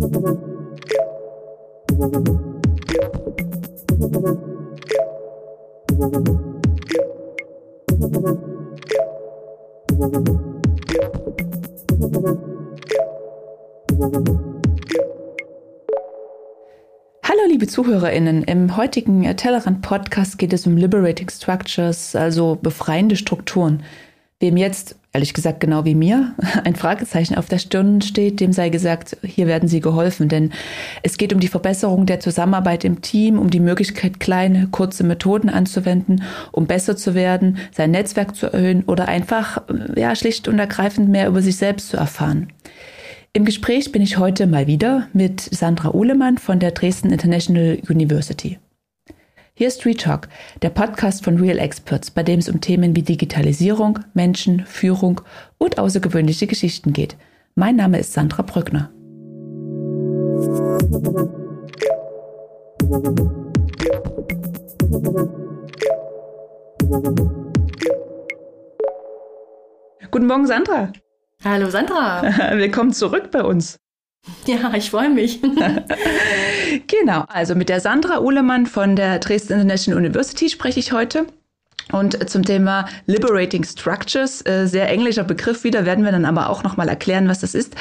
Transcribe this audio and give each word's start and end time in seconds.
Hallo 0.00 0.08
liebe 17.46 17.66
Zuhörerinnen, 17.66 18.44
im 18.44 18.78
heutigen 18.78 19.36
Tellerrand 19.36 19.82
Podcast 19.82 20.38
geht 20.38 20.54
es 20.54 20.66
um 20.66 20.78
Liberating 20.78 21.28
Structures, 21.28 22.16
also 22.16 22.56
befreiende 22.56 23.16
Strukturen. 23.16 23.82
Wem 24.38 24.56
jetzt, 24.56 24.96
ehrlich 25.12 25.34
gesagt 25.34 25.60
genau 25.60 25.84
wie 25.84 25.94
mir, 25.94 26.34
ein 26.64 26.76
Fragezeichen 26.76 27.34
auf 27.34 27.46
der 27.46 27.58
Stirn 27.58 28.00
steht, 28.00 28.40
dem 28.40 28.52
sei 28.52 28.68
gesagt, 28.68 29.16
hier 29.22 29.46
werden 29.46 29.68
Sie 29.68 29.80
geholfen, 29.80 30.28
denn 30.28 30.52
es 31.02 31.16
geht 31.16 31.32
um 31.32 31.40
die 31.40 31.48
Verbesserung 31.48 32.06
der 32.06 32.20
Zusammenarbeit 32.20 32.84
im 32.84 33.02
Team, 33.02 33.38
um 33.38 33.50
die 33.50 33.60
Möglichkeit, 33.60 34.20
kleine, 34.20 34.68
kurze 34.70 35.04
Methoden 35.04 35.48
anzuwenden, 35.48 36.22
um 36.52 36.66
besser 36.66 36.96
zu 36.96 37.14
werden, 37.14 37.58
sein 37.72 37.90
Netzwerk 37.90 38.36
zu 38.36 38.52
erhöhen 38.52 38.84
oder 38.84 39.08
einfach, 39.08 39.62
ja, 39.96 40.14
schlicht 40.14 40.48
und 40.48 40.58
ergreifend 40.58 41.08
mehr 41.08 41.28
über 41.28 41.42
sich 41.42 41.56
selbst 41.56 41.88
zu 41.88 41.96
erfahren. 41.96 42.48
Im 43.32 43.44
Gespräch 43.44 43.92
bin 43.92 44.02
ich 44.02 44.18
heute 44.18 44.48
mal 44.48 44.66
wieder 44.66 45.06
mit 45.12 45.40
Sandra 45.40 45.94
Uhlemann 45.94 46.38
von 46.38 46.58
der 46.58 46.72
Dresden 46.72 47.10
International 47.10 47.78
University. 47.88 48.58
Hier 49.54 49.68
ist 49.68 49.84
Retalk, 49.84 50.28
der 50.62 50.70
Podcast 50.70 51.24
von 51.24 51.38
Real 51.38 51.58
Experts, 51.58 52.10
bei 52.10 52.22
dem 52.22 52.38
es 52.38 52.48
um 52.48 52.60
Themen 52.60 52.96
wie 52.96 53.02
Digitalisierung, 53.02 53.98
Menschen, 54.14 54.64
Führung 54.64 55.20
und 55.58 55.78
außergewöhnliche 55.78 56.46
Geschichten 56.46 56.92
geht. 56.92 57.16
Mein 57.56 57.76
Name 57.76 57.98
ist 57.98 58.12
Sandra 58.12 58.42
Brückner. 58.42 58.90
Guten 70.10 70.26
Morgen, 70.26 70.46
Sandra. 70.46 70.92
Hallo, 71.44 71.70
Sandra. 71.70 72.22
Willkommen 72.56 72.92
zurück 72.92 73.30
bei 73.30 73.42
uns. 73.42 73.78
Ja, 74.46 74.72
ich 74.74 74.90
freue 74.90 75.10
mich. 75.10 75.40
genau, 76.86 77.24
also 77.28 77.54
mit 77.54 77.68
der 77.68 77.80
Sandra 77.80 78.20
Uhlemann 78.20 78.66
von 78.66 78.96
der 78.96 79.18
Dresden 79.18 79.54
International 79.54 79.98
University 79.98 80.48
spreche 80.48 80.80
ich 80.80 80.92
heute. 80.92 81.26
Und 81.92 82.28
zum 82.30 82.44
Thema 82.44 82.86
Liberating 83.06 83.64
Structures, 83.64 84.44
äh, 84.46 84.66
sehr 84.66 84.88
englischer 84.88 85.24
Begriff 85.24 85.64
wieder, 85.64 85.84
werden 85.84 86.04
wir 86.04 86.12
dann 86.12 86.24
aber 86.24 86.48
auch 86.48 86.62
nochmal 86.62 86.88
erklären, 86.88 87.28
was 87.28 87.40
das 87.40 87.54
ist. 87.54 87.74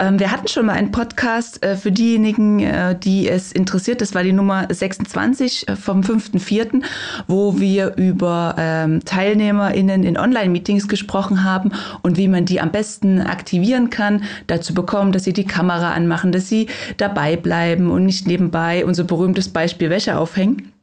Ähm, 0.00 0.18
wir 0.18 0.30
hatten 0.30 0.48
schon 0.48 0.66
mal 0.66 0.74
einen 0.74 0.90
Podcast 0.90 1.64
äh, 1.64 1.76
für 1.76 1.92
diejenigen, 1.92 2.60
äh, 2.60 2.98
die 2.98 3.28
es 3.28 3.52
interessiert. 3.52 4.00
Das 4.00 4.14
war 4.14 4.22
die 4.22 4.32
Nummer 4.32 4.66
26 4.70 5.66
vom 5.80 6.00
5.4., 6.00 6.82
wo 7.26 7.58
wir 7.58 7.96
über 7.96 8.54
ähm, 8.58 9.04
TeilnehmerInnen 9.04 10.02
in 10.02 10.18
Online-Meetings 10.18 10.88
gesprochen 10.88 11.44
haben 11.44 11.72
und 12.02 12.16
wie 12.16 12.28
man 12.28 12.44
die 12.44 12.60
am 12.60 12.70
besten 12.70 13.20
aktivieren 13.20 13.90
kann, 13.90 14.24
dazu 14.46 14.74
bekommen, 14.74 15.12
dass 15.12 15.24
sie 15.24 15.32
die 15.32 15.46
Kamera 15.46 15.92
anmachen, 15.92 16.32
dass 16.32 16.48
sie 16.48 16.66
dabei 16.96 17.36
bleiben 17.36 17.90
und 17.90 18.04
nicht 18.04 18.26
nebenbei 18.26 18.84
unser 18.84 19.04
berühmtes 19.04 19.48
Beispiel 19.48 19.90
Wäsche 19.90 20.18
aufhängen. 20.18 20.73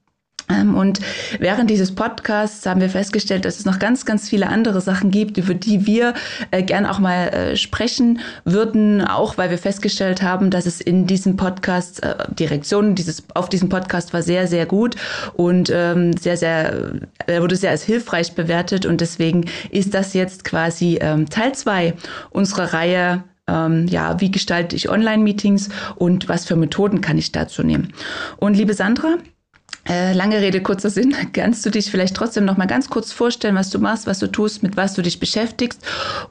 Ähm, 0.50 0.76
und 0.76 1.00
während 1.40 1.70
dieses 1.70 1.94
Podcasts 1.94 2.66
haben 2.66 2.82
wir 2.82 2.90
festgestellt, 2.90 3.46
dass 3.46 3.60
es 3.60 3.66
noch 3.66 3.80
ganz, 3.80 4.06
ganz 4.06 4.30
viele 4.30 4.48
andere 4.48 4.82
Sachen 4.82 5.12
gibt, 5.12 5.38
über 5.38 5.54
die 5.54 5.86
wir 5.86 6.14
äh, 6.52 6.64
gern 6.64 6.86
auch 6.86 7.00
mal 7.00 7.28
äh, 7.30 7.56
sprechen 7.56 8.20
würden, 8.46 9.02
auch 9.02 9.38
weil 9.38 9.50
wir 9.50 9.58
festgestellt 9.58 10.22
haben, 10.22 10.50
dass 10.50 10.66
es 10.66 10.82
in 10.82 11.08
diesem 11.08 11.38
Podcast, 11.38 12.04
äh, 12.04 12.16
dieses, 12.38 13.24
auf 13.34 13.50
diesen 13.50 13.70
Podcast 13.70 14.14
war 14.14 14.22
sehr, 14.22 14.48
sehr 14.48 14.66
gut 14.66 14.96
und 15.34 15.72
ähm, 15.74 16.14
sehr, 16.18 16.38
sehr, 16.38 16.94
er 17.28 17.42
wurde 17.42 17.56
sehr 17.56 17.72
als 17.72 17.84
hilfreich 17.84 18.34
bewertet 18.34 18.86
und 18.86 19.02
deswegen 19.02 19.46
ist 19.70 19.94
das 19.94 20.14
jetzt 20.14 20.44
quasi 20.44 20.98
ähm, 21.02 21.30
Teil 21.30 21.54
zwei 21.54 21.94
unserer 22.32 22.74
Reihe 22.74 23.24
ähm, 23.48 23.88
ja, 23.88 24.20
wie 24.22 24.32
gestalte 24.32 24.76
ich 24.76 24.90
Online-Meetings 24.90 25.70
und 25.96 26.30
was 26.30 26.46
für 26.46 26.56
Methoden 26.56 27.02
kann 27.02 27.18
ich 27.18 27.32
dazu 27.32 27.64
nehmen. 27.64 27.94
Und 28.38 28.56
liebe 28.56 28.74
Sandra, 28.74 29.16
äh, 29.16 29.41
lange 29.88 30.42
Rede, 30.42 30.62
kurzer 30.62 30.90
Sinn. 30.90 31.16
Kannst 31.34 31.66
du 31.66 31.70
dich 31.70 31.90
vielleicht 31.90 32.16
trotzdem 32.16 32.46
noch 32.46 32.58
mal 32.58 32.68
ganz 32.68 32.90
kurz 32.90 33.12
vorstellen, 33.12 33.56
was 33.56 33.70
du 33.70 33.80
machst, 33.80 34.08
was 34.08 34.20
du 34.20 34.28
tust, 34.28 34.64
mit 34.64 34.78
was 34.78 34.94
du 34.94 35.02
dich 35.02 35.20
beschäftigst 35.20 35.82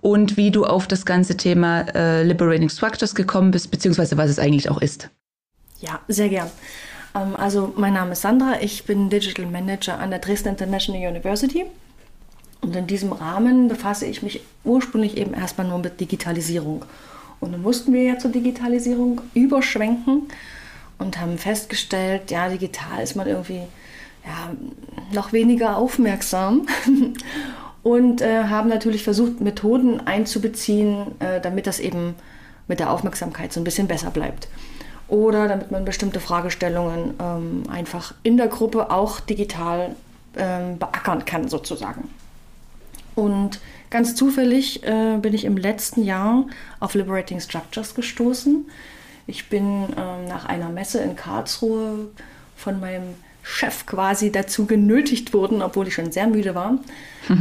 und 0.00 0.36
wie 0.36 0.50
du 0.50 0.64
auf 0.64 0.86
das 0.86 1.04
ganze 1.04 1.36
Thema 1.36 1.82
äh, 1.94 2.22
Liberating 2.22 2.68
Structures 2.68 3.14
gekommen 3.14 3.50
bist, 3.50 3.70
beziehungsweise 3.70 4.16
was 4.16 4.30
es 4.30 4.38
eigentlich 4.38 4.70
auch 4.70 4.80
ist? 4.80 5.10
Ja, 5.80 6.00
sehr 6.08 6.28
gern. 6.28 6.50
Ähm, 7.14 7.34
also 7.36 7.72
mein 7.76 7.94
Name 7.94 8.12
ist 8.12 8.22
Sandra, 8.22 8.60
ich 8.60 8.84
bin 8.84 9.10
Digital 9.10 9.46
Manager 9.46 9.98
an 9.98 10.10
der 10.10 10.20
Dresden 10.20 10.50
International 10.50 11.10
University. 11.10 11.66
Und 12.62 12.76
in 12.76 12.86
diesem 12.86 13.12
Rahmen 13.12 13.68
befasse 13.68 14.04
ich 14.04 14.22
mich 14.22 14.42
ursprünglich 14.64 15.16
eben 15.16 15.32
erstmal 15.32 15.66
nur 15.66 15.78
mit 15.78 15.98
Digitalisierung. 15.98 16.84
Und 17.40 17.52
dann 17.52 17.62
mussten 17.62 17.92
wir 17.94 18.02
ja 18.02 18.18
zur 18.18 18.30
Digitalisierung 18.30 19.22
überschwenken 19.32 20.24
und 21.00 21.18
haben 21.18 21.38
festgestellt, 21.38 22.30
ja, 22.30 22.48
digital 22.48 23.02
ist 23.02 23.16
man 23.16 23.26
irgendwie 23.26 23.62
ja, 24.24 24.52
noch 25.12 25.32
weniger 25.32 25.76
aufmerksam 25.76 26.66
und 27.82 28.20
äh, 28.20 28.44
haben 28.44 28.68
natürlich 28.68 29.02
versucht, 29.02 29.40
Methoden 29.40 30.06
einzubeziehen, 30.06 31.18
äh, 31.20 31.40
damit 31.40 31.66
das 31.66 31.80
eben 31.80 32.14
mit 32.68 32.80
der 32.80 32.90
Aufmerksamkeit 32.90 33.52
so 33.52 33.60
ein 33.60 33.64
bisschen 33.64 33.88
besser 33.88 34.10
bleibt. 34.10 34.48
Oder 35.08 35.48
damit 35.48 35.72
man 35.72 35.84
bestimmte 35.84 36.20
Fragestellungen 36.20 37.14
ähm, 37.18 37.62
einfach 37.68 38.14
in 38.22 38.36
der 38.36 38.46
Gruppe 38.46 38.90
auch 38.90 39.18
digital 39.18 39.96
ähm, 40.36 40.78
beackern 40.78 41.24
kann, 41.24 41.48
sozusagen. 41.48 42.08
Und 43.16 43.60
ganz 43.90 44.14
zufällig 44.14 44.84
äh, 44.84 45.16
bin 45.16 45.34
ich 45.34 45.44
im 45.44 45.56
letzten 45.56 46.04
Jahr 46.04 46.44
auf 46.78 46.94
Liberating 46.94 47.40
Structures 47.40 47.94
gestoßen 47.96 48.66
ich 49.30 49.48
bin 49.48 49.86
ähm, 49.96 50.26
nach 50.28 50.44
einer 50.44 50.68
Messe 50.68 51.00
in 51.00 51.16
Karlsruhe 51.16 52.08
von 52.56 52.80
meinem 52.80 53.14
Chef 53.42 53.86
quasi 53.86 54.30
dazu 54.30 54.66
genötigt 54.66 55.32
worden, 55.32 55.62
obwohl 55.62 55.88
ich 55.88 55.94
schon 55.94 56.12
sehr 56.12 56.26
müde 56.26 56.54
war, 56.54 56.78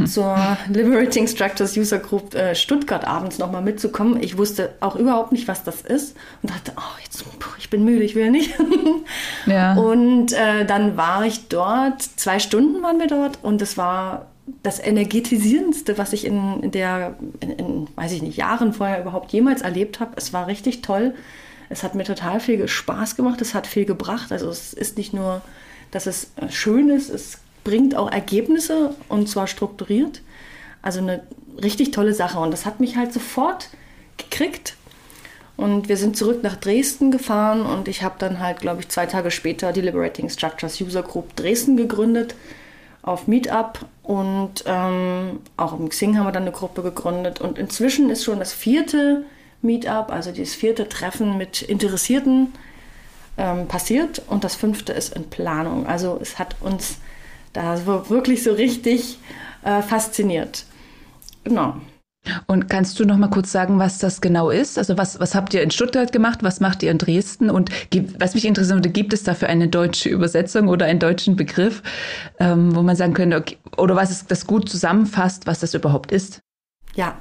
zur 0.06 0.56
Liberating 0.68 1.26
Structures 1.26 1.76
User 1.76 1.98
Group 1.98 2.34
äh, 2.34 2.54
Stuttgart 2.54 3.06
abends 3.06 3.38
nochmal 3.38 3.62
mitzukommen. 3.62 4.22
Ich 4.22 4.38
wusste 4.38 4.74
auch 4.80 4.96
überhaupt 4.96 5.32
nicht, 5.32 5.46
was 5.46 5.62
das 5.62 5.82
ist 5.82 6.16
und 6.42 6.50
dachte, 6.50 6.72
oh, 6.76 7.00
jetzt, 7.04 7.24
ich 7.58 7.70
bin 7.70 7.84
müde, 7.84 8.02
ich 8.02 8.14
will 8.14 8.30
nicht. 8.30 8.54
ja. 9.46 9.74
Und 9.74 10.32
äh, 10.32 10.64
dann 10.64 10.96
war 10.96 11.24
ich 11.24 11.48
dort, 11.48 12.02
zwei 12.02 12.38
Stunden 12.38 12.82
waren 12.82 12.98
wir 12.98 13.06
dort 13.06 13.38
und 13.42 13.60
es 13.60 13.76
war 13.76 14.26
das 14.62 14.84
energetisierendste, 14.84 15.98
was 15.98 16.12
ich 16.12 16.24
in, 16.24 16.62
in 16.62 16.70
der, 16.70 17.14
in, 17.40 17.50
in, 17.50 17.88
weiß 17.94 18.12
ich 18.12 18.22
nicht, 18.22 18.36
Jahren 18.36 18.72
vorher 18.72 19.00
überhaupt 19.00 19.32
jemals 19.32 19.62
erlebt 19.62 20.00
habe. 20.00 20.12
Es 20.16 20.32
war 20.32 20.46
richtig 20.46 20.82
toll. 20.82 21.14
Es 21.70 21.82
hat 21.82 21.94
mir 21.94 22.04
total 22.04 22.40
viel 22.40 22.66
Spaß 22.68 23.16
gemacht, 23.16 23.40
es 23.40 23.54
hat 23.54 23.66
viel 23.66 23.86
gebracht. 23.86 24.32
Also 24.32 24.50
es 24.50 24.74
ist 24.74 24.98
nicht 24.98 25.14
nur, 25.14 25.40
dass 25.92 26.06
es 26.06 26.32
äh, 26.36 26.50
schön 26.50 26.90
ist, 26.90 27.08
es 27.08 27.38
bringt 27.64 27.94
auch 27.94 28.10
Ergebnisse 28.10 28.94
und 29.08 29.28
zwar 29.28 29.46
strukturiert. 29.46 30.20
Also 30.82 30.98
eine 30.98 31.22
richtig 31.62 31.92
tolle 31.92 32.12
Sache. 32.12 32.38
Und 32.38 32.50
das 32.50 32.66
hat 32.66 32.80
mich 32.80 32.96
halt 32.96 33.12
sofort 33.12 33.68
gekriegt. 34.16 34.76
Und 35.56 35.88
wir 35.88 35.96
sind 35.96 36.16
zurück 36.16 36.42
nach 36.42 36.56
Dresden 36.56 37.10
gefahren 37.10 37.66
und 37.66 37.86
ich 37.86 38.02
habe 38.02 38.14
dann 38.18 38.40
halt, 38.40 38.60
glaube 38.60 38.80
ich, 38.80 38.88
zwei 38.88 39.04
Tage 39.04 39.30
später 39.30 39.72
die 39.72 39.82
Liberating 39.82 40.30
Structures 40.30 40.80
User 40.80 41.02
Group 41.02 41.36
Dresden 41.36 41.76
gegründet 41.76 42.34
auf 43.02 43.26
Meetup 43.26 43.86
und 44.02 44.64
ähm, 44.66 45.40
auch 45.56 45.78
im 45.78 45.88
Xing 45.90 46.18
haben 46.18 46.26
wir 46.26 46.32
dann 46.32 46.44
eine 46.44 46.52
Gruppe 46.52 46.82
gegründet. 46.82 47.40
Und 47.40 47.58
inzwischen 47.58 48.10
ist 48.10 48.24
schon 48.24 48.38
das 48.38 48.52
vierte 48.52 49.24
Meetup, 49.62 50.10
also 50.10 50.32
das 50.32 50.54
vierte 50.54 50.88
Treffen 50.88 51.36
mit 51.36 51.62
Interessierten 51.62 52.52
ähm, 53.36 53.68
passiert 53.68 54.22
und 54.26 54.44
das 54.44 54.54
fünfte 54.54 54.92
ist 54.92 55.14
in 55.14 55.28
Planung. 55.28 55.86
Also 55.86 56.18
es 56.20 56.38
hat 56.38 56.56
uns 56.60 56.98
da 57.52 57.84
wirklich 57.86 58.42
so 58.42 58.52
richtig 58.52 59.18
äh, 59.64 59.82
fasziniert. 59.82 60.64
Genau. 61.44 61.76
Und 62.46 62.68
kannst 62.68 63.00
du 63.00 63.06
noch 63.06 63.16
mal 63.16 63.30
kurz 63.30 63.50
sagen, 63.50 63.78
was 63.78 63.98
das 63.98 64.20
genau 64.20 64.50
ist? 64.50 64.76
Also 64.76 64.98
was, 64.98 65.18
was 65.20 65.34
habt 65.34 65.54
ihr 65.54 65.62
in 65.62 65.70
Stuttgart 65.70 66.12
gemacht? 66.12 66.40
Was 66.42 66.60
macht 66.60 66.82
ihr 66.82 66.90
in 66.90 66.98
Dresden? 66.98 67.48
Und 67.48 67.70
was 68.18 68.34
mich 68.34 68.44
interessiert, 68.44 68.92
gibt 68.92 69.14
es 69.14 69.22
dafür 69.22 69.48
eine 69.48 69.68
deutsche 69.68 70.10
Übersetzung 70.10 70.68
oder 70.68 70.84
einen 70.84 70.98
deutschen 70.98 71.36
Begriff, 71.36 71.82
ähm, 72.38 72.74
wo 72.76 72.82
man 72.82 72.94
sagen 72.94 73.14
könnte, 73.14 73.38
okay, 73.38 73.56
oder 73.78 73.96
was 73.96 74.10
ist 74.10 74.30
das 74.30 74.46
gut 74.46 74.68
zusammenfasst, 74.68 75.46
was 75.46 75.60
das 75.60 75.72
überhaupt 75.72 76.12
ist? 76.12 76.40
Ja, 76.94 77.18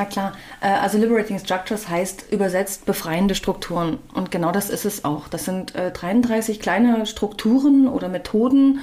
na 0.00 0.06
klar. 0.06 0.32
Äh, 0.60 0.68
also 0.68 0.96
Liberating 0.96 1.38
Structures 1.38 1.88
heißt 1.88 2.32
übersetzt 2.32 2.86
befreiende 2.86 3.34
Strukturen. 3.34 3.98
Und 4.14 4.30
genau 4.30 4.50
das 4.50 4.70
ist 4.70 4.86
es 4.86 5.04
auch. 5.04 5.28
Das 5.28 5.44
sind 5.44 5.74
33 5.74 6.56
äh, 6.56 6.60
kleine 6.60 7.06
Strukturen 7.06 7.86
oder 7.86 8.08
Methoden 8.08 8.80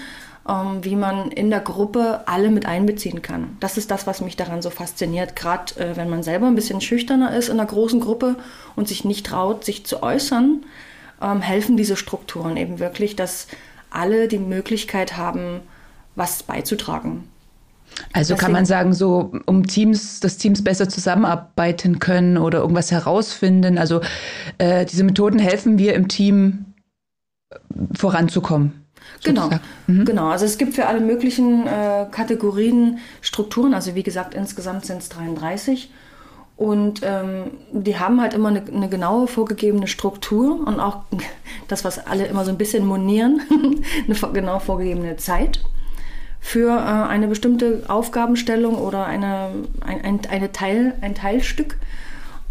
ähm, 0.47 0.83
wie 0.83 0.95
man 0.95 1.31
in 1.31 1.49
der 1.49 1.59
Gruppe 1.59 2.21
alle 2.25 2.49
mit 2.49 2.65
einbeziehen 2.65 3.21
kann. 3.21 3.57
Das 3.59 3.77
ist 3.77 3.91
das, 3.91 4.07
was 4.07 4.21
mich 4.21 4.37
daran 4.37 4.61
so 4.61 4.69
fasziniert, 4.69 5.35
gerade 5.35 5.75
äh, 5.79 5.97
wenn 5.97 6.09
man 6.09 6.23
selber 6.23 6.47
ein 6.47 6.55
bisschen 6.55 6.81
schüchterner 6.81 7.35
ist 7.35 7.49
in 7.49 7.59
einer 7.59 7.67
großen 7.67 7.99
Gruppe 7.99 8.35
und 8.75 8.87
sich 8.87 9.03
nicht 9.03 9.25
traut, 9.25 9.65
sich 9.65 9.85
zu 9.85 10.03
äußern, 10.03 10.63
ähm, 11.21 11.41
helfen 11.41 11.77
diese 11.77 11.97
Strukturen 11.97 12.57
eben 12.57 12.79
wirklich, 12.79 13.15
dass 13.15 13.47
alle 13.89 14.27
die 14.27 14.39
Möglichkeit 14.39 15.17
haben, 15.17 15.61
was 16.15 16.43
beizutragen. 16.43 17.27
Also 18.13 18.33
Deswegen, 18.33 18.39
kann 18.39 18.51
man 18.51 18.65
sagen, 18.65 18.93
so 18.93 19.31
um 19.45 19.65
Teams, 19.65 20.19
dass 20.19 20.37
Teams 20.37 20.63
besser 20.63 20.89
zusammenarbeiten 20.89 21.99
können 21.99 22.37
oder 22.37 22.59
irgendwas 22.59 22.91
herausfinden. 22.91 23.77
Also 23.77 24.01
äh, 24.57 24.85
diese 24.85 25.03
Methoden 25.03 25.39
helfen 25.39 25.77
wir 25.77 25.93
im 25.93 26.07
Team 26.07 26.73
äh, 27.49 27.57
voranzukommen. 27.95 28.85
Genau, 29.23 29.49
mhm. 29.87 30.05
genau. 30.05 30.29
Also 30.29 30.45
es 30.45 30.57
gibt 30.57 30.75
für 30.75 30.87
alle 30.87 30.99
möglichen 30.99 31.65
äh, 31.65 32.05
Kategorien 32.11 32.99
Strukturen. 33.21 33.73
Also 33.73 33.95
wie 33.95 34.03
gesagt, 34.03 34.35
insgesamt 34.35 34.85
sind 34.85 35.01
es 35.01 35.09
33. 35.09 35.89
Und 36.55 37.01
ähm, 37.03 37.51
die 37.71 37.99
haben 37.99 38.19
halt 38.19 38.33
immer 38.33 38.49
eine, 38.49 38.63
eine, 38.65 38.89
genaue 38.89 39.27
vorgegebene 39.27 39.85
Struktur 39.85 40.67
und 40.67 40.79
auch 40.79 41.03
das, 41.67 41.85
was 41.85 42.05
alle 42.05 42.25
immer 42.25 42.45
so 42.45 42.51
ein 42.51 42.57
bisschen 42.57 42.85
monieren, 42.85 43.41
eine 44.07 44.33
genau 44.33 44.59
vorgegebene 44.59 45.17
Zeit 45.17 45.59
für 46.47 46.69
äh, 46.69 47.09
eine 47.09 47.27
bestimmte 47.27 47.83
Aufgabenstellung 47.89 48.75
oder 48.75 49.05
eine, 49.05 49.49
ein, 49.81 50.01
ein, 50.01 50.19
eine 50.29 50.53
Teil, 50.53 50.94
ein 51.01 51.13
Teilstück, 51.13 51.75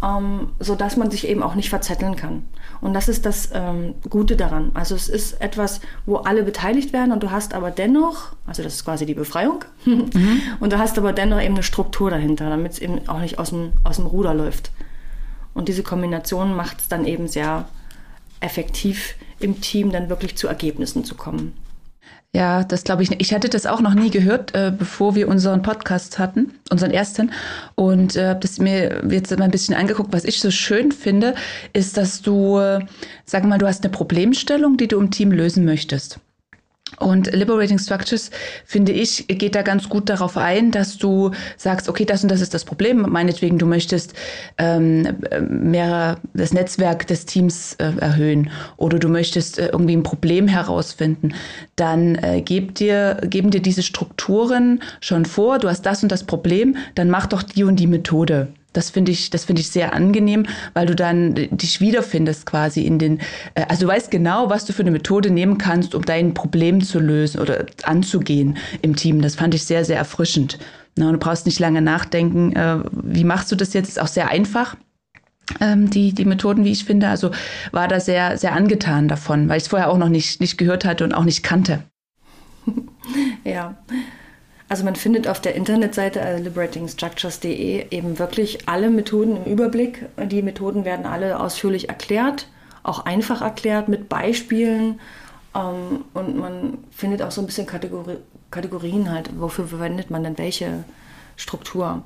ähm, 0.03 0.49
sodass 0.59 0.97
man 0.97 1.09
sich 1.09 1.27
eben 1.27 1.41
auch 1.41 1.55
nicht 1.55 1.69
verzetteln 1.69 2.15
kann. 2.15 2.45
Und 2.79 2.93
das 2.93 3.09
ist 3.09 3.25
das 3.25 3.49
ähm, 3.55 3.95
Gute 4.07 4.35
daran. 4.35 4.69
Also 4.75 4.93
es 4.93 5.09
ist 5.09 5.41
etwas, 5.41 5.81
wo 6.05 6.17
alle 6.17 6.43
beteiligt 6.43 6.93
werden 6.93 7.11
und 7.11 7.23
du 7.23 7.31
hast 7.31 7.55
aber 7.55 7.71
dennoch, 7.71 8.33
also 8.45 8.61
das 8.61 8.75
ist 8.75 8.85
quasi 8.85 9.07
die 9.07 9.15
Befreiung, 9.15 9.65
mhm. 9.85 10.41
und 10.59 10.71
du 10.71 10.77
hast 10.77 10.99
aber 10.99 11.11
dennoch 11.11 11.41
eben 11.41 11.55
eine 11.55 11.63
Struktur 11.63 12.11
dahinter, 12.11 12.51
damit 12.51 12.73
es 12.73 12.79
eben 12.79 13.09
auch 13.09 13.19
nicht 13.19 13.39
aus 13.39 13.49
dem, 13.49 13.71
aus 13.83 13.95
dem 13.95 14.05
Ruder 14.05 14.35
läuft. 14.35 14.69
Und 15.55 15.69
diese 15.69 15.81
Kombination 15.81 16.55
macht 16.55 16.81
es 16.81 16.87
dann 16.87 17.03
eben 17.03 17.27
sehr 17.27 17.67
effektiv 18.41 19.15
im 19.39 19.59
Team 19.59 19.91
dann 19.91 20.07
wirklich 20.07 20.37
zu 20.37 20.47
Ergebnissen 20.47 21.03
zu 21.03 21.15
kommen. 21.15 21.53
Ja, 22.33 22.63
das 22.63 22.83
glaube 22.83 23.03
ich. 23.03 23.19
Ich 23.19 23.33
hatte 23.33 23.49
das 23.49 23.65
auch 23.65 23.79
noch 23.81 23.93
nie 23.93 24.11
gehört, 24.11 24.53
äh, 24.53 24.71
bevor 24.77 25.15
wir 25.15 25.27
unseren 25.27 25.61
Podcast 25.61 26.19
hatten, 26.19 26.53
unseren 26.69 26.91
ersten. 26.91 27.31
Und 27.75 28.15
äh, 28.15 28.27
habe 28.29 28.41
das 28.41 28.59
mir 28.59 29.01
jetzt 29.09 29.31
mal 29.31 29.45
ein 29.45 29.51
bisschen 29.51 29.75
angeguckt. 29.75 30.13
Was 30.13 30.25
ich 30.25 30.39
so 30.39 30.51
schön 30.51 30.91
finde, 30.91 31.35
ist, 31.73 31.97
dass 31.97 32.21
du, 32.21 32.59
äh, 32.59 32.85
sag 33.25 33.45
mal, 33.45 33.57
du 33.57 33.65
hast 33.65 33.83
eine 33.83 33.91
Problemstellung, 33.91 34.77
die 34.77 34.87
du 34.87 34.99
im 34.99 35.09
Team 35.09 35.31
lösen 35.31 35.65
möchtest. 35.65 36.19
Und 36.99 37.31
Liberating 37.33 37.77
Structures, 37.77 38.31
finde 38.65 38.91
ich, 38.91 39.27
geht 39.27 39.55
da 39.55 39.61
ganz 39.61 39.89
gut 39.89 40.09
darauf 40.09 40.37
ein, 40.37 40.71
dass 40.71 40.97
du 40.97 41.31
sagst, 41.57 41.89
okay, 41.89 42.05
das 42.05 42.23
und 42.23 42.31
das 42.31 42.41
ist 42.41 42.53
das 42.53 42.65
Problem. 42.65 43.05
Meinetwegen, 43.09 43.57
du 43.57 43.65
möchtest 43.65 44.13
ähm, 44.57 45.07
mehr 45.47 46.17
das 46.33 46.53
Netzwerk 46.53 47.05
des 47.05 47.25
Teams 47.25 47.75
äh, 47.75 47.91
erhöhen 47.99 48.49
oder 48.77 48.99
du 48.99 49.09
möchtest 49.09 49.59
äh, 49.59 49.67
irgendwie 49.67 49.95
ein 49.95 50.03
Problem 50.03 50.47
herausfinden. 50.47 51.33
Dann 51.75 52.15
äh, 52.15 52.41
geb 52.41 52.75
dir, 52.75 53.19
geben 53.23 53.51
dir 53.51 53.61
diese 53.61 53.83
Strukturen 53.83 54.81
schon 55.01 55.25
vor, 55.25 55.59
du 55.59 55.67
hast 55.69 55.83
das 55.83 56.01
und 56.03 56.11
das 56.11 56.23
Problem, 56.23 56.77
dann 56.95 57.09
mach 57.09 57.27
doch 57.27 57.43
die 57.43 57.63
und 57.63 57.75
die 57.75 57.87
Methode. 57.87 58.47
Das 58.77 58.91
finde 58.91 59.11
ich, 59.11 59.31
das 59.31 59.45
finde 59.45 59.61
ich 59.61 59.69
sehr 59.69 59.93
angenehm, 59.93 60.45
weil 60.75 60.85
du 60.85 60.95
dann 60.95 61.33
dich 61.33 61.81
wiederfindest 61.81 62.45
quasi 62.45 62.83
in 62.83 62.99
den, 62.99 63.19
äh, 63.55 63.65
also 63.67 63.87
du 63.87 63.91
weißt 63.91 64.11
genau, 64.11 64.51
was 64.51 64.65
du 64.65 64.73
für 64.73 64.83
eine 64.83 64.91
Methode 64.91 65.31
nehmen 65.31 65.57
kannst, 65.57 65.95
um 65.95 66.05
dein 66.05 66.35
Problem 66.35 66.83
zu 66.83 66.99
lösen 66.99 67.41
oder 67.41 67.65
anzugehen 67.83 68.57
im 68.83 68.95
Team. 68.95 69.23
Das 69.23 69.33
fand 69.33 69.55
ich 69.55 69.63
sehr, 69.63 69.83
sehr 69.83 69.97
erfrischend. 69.97 70.59
Na, 70.95 71.11
du 71.11 71.17
brauchst 71.17 71.47
nicht 71.47 71.57
lange 71.57 71.81
nachdenken, 71.81 72.55
äh, 72.55 72.77
wie 72.91 73.23
machst 73.23 73.51
du 73.51 73.55
das 73.55 73.73
jetzt? 73.73 73.89
Ist 73.89 73.99
auch 73.99 74.07
sehr 74.07 74.29
einfach 74.29 74.75
ähm, 75.59 75.89
die, 75.89 76.13
die 76.13 76.25
Methoden, 76.25 76.63
wie 76.63 76.71
ich 76.71 76.85
finde. 76.85 77.07
Also 77.09 77.31
war 77.71 77.87
da 77.87 77.99
sehr, 77.99 78.37
sehr 78.37 78.53
angetan 78.53 79.07
davon, 79.07 79.49
weil 79.49 79.57
ich 79.57 79.63
es 79.63 79.69
vorher 79.69 79.89
auch 79.89 79.97
noch 79.97 80.09
nicht, 80.09 80.39
nicht 80.39 80.59
gehört 80.59 80.85
hatte 80.85 81.03
und 81.03 81.15
auch 81.15 81.25
nicht 81.25 81.41
kannte. 81.41 81.81
ja, 83.43 83.75
also 84.69 84.83
man 84.83 84.95
findet 84.95 85.27
auf 85.27 85.39
der 85.39 85.55
Internetseite 85.55 86.21
also 86.21 86.43
liberatingstructures.de 86.43 87.87
eben 87.89 88.19
wirklich 88.19 88.67
alle 88.67 88.89
Methoden 88.89 89.37
im 89.37 89.51
Überblick. 89.51 90.05
Die 90.29 90.41
Methoden 90.41 90.83
werden 90.83 91.05
alle 91.05 91.39
ausführlich 91.39 91.87
erklärt, 91.87 92.47
auch 92.83 93.05
einfach 93.05 93.41
erklärt 93.41 93.87
mit 93.87 94.09
Beispielen. 94.09 94.99
Ähm, 95.55 96.03
und 96.13 96.37
man 96.37 96.79
findet 96.91 97.21
auch 97.21 97.31
so 97.31 97.41
ein 97.41 97.47
bisschen 97.47 97.65
Kategori 97.65 98.17
Kategorien 98.49 99.11
halt, 99.11 99.29
wofür 99.39 99.67
verwendet 99.67 100.09
man 100.09 100.23
denn 100.23 100.37
welche 100.37 100.85
Struktur. 101.35 102.01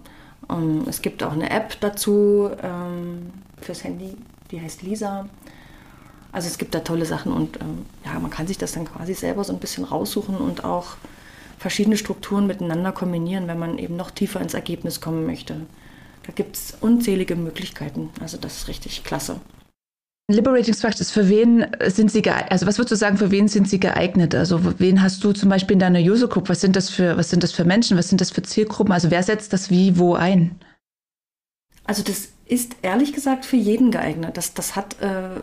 Ähm, 0.50 0.86
es 0.88 1.02
gibt 1.02 1.24
auch 1.24 1.34
eine 1.34 1.50
App 1.52 1.80
dazu 1.82 2.50
ähm, 2.64 3.32
fürs 3.62 3.84
Handy, 3.84 4.18
die 4.50 4.60
heißt 4.60 4.82
Lisa. 4.82 5.30
Also 6.32 6.48
es 6.48 6.58
gibt 6.58 6.74
da 6.74 6.80
tolle 6.80 7.06
Sachen 7.06 7.32
und 7.32 7.60
ähm, 7.62 7.86
ja, 8.06 8.20
man 8.20 8.32
kann 8.32 8.48
sich 8.48 8.58
das 8.58 8.72
dann 8.72 8.86
quasi 8.86 9.14
selber 9.14 9.44
so 9.44 9.54
ein 9.54 9.60
bisschen 9.60 9.84
raussuchen 9.84 10.38
und 10.38 10.64
auch 10.64 10.96
verschiedene 11.62 11.96
Strukturen 11.96 12.48
miteinander 12.48 12.92
kombinieren, 12.92 13.48
wenn 13.48 13.60
man 13.60 13.78
eben 13.78 13.96
noch 13.96 14.10
tiefer 14.10 14.42
ins 14.42 14.56
Ergebnis 14.56 15.00
kommen 15.00 15.28
möchte. 15.28 15.58
Da 16.26 16.34
gibt 16.34 16.56
es 16.56 16.76
unzählige 16.82 17.36
Möglichkeiten. 17.36 18.10
Also 18.20 18.38
das 18.38 18.58
ist 18.58 18.68
richtig 18.68 19.04
klasse. 19.04 19.40
Liberating 20.28 20.74
Structures, 20.74 21.12
für 21.12 21.30
wen 21.30 21.68
sind 21.88 22.12
sie 22.12 22.24
geeignet? 22.24 22.52
Also 22.52 22.66
was 22.66 22.80
würdest 22.80 22.94
du 22.94 22.96
sagen, 22.96 23.18
für 23.18 23.30
wen 23.30 23.48
sind 23.48 23.70
sie 23.70 23.80
geeignet? 23.80 24.34
Also 24.34 24.60
wen 24.80 25.04
hast 25.04 25.24
du 25.24 25.34
zum 25.34 25.50
Beispiel 25.50 25.74
in 25.74 25.80
deiner 25.80 26.00
User 26.00 26.28
Group? 26.28 26.50
Was 26.50 26.62
sind 26.62 26.76
das 26.76 26.90
für, 26.90 27.16
was 27.16 27.30
sind 27.30 27.44
das 27.44 27.52
für 27.52 27.64
Menschen? 27.64 27.96
Was 27.96 28.10
sind 28.10 28.22
das 28.22 28.32
für 28.32 28.42
Zielgruppen? 28.42 28.92
Also 28.92 29.12
wer 29.12 29.22
setzt 29.22 29.54
das 29.54 29.70
wie, 29.70 30.00
wo 30.00 30.16
ein? 30.16 30.56
Also 31.84 32.02
das 32.02 32.30
ist 32.48 32.76
ehrlich 32.82 33.14
gesagt 33.14 33.46
für 33.46 33.58
jeden 33.58 33.92
geeignet. 33.92 34.36
Das, 34.36 34.56
das 34.56 34.76
hat 34.76 35.00
äh, 35.02 35.42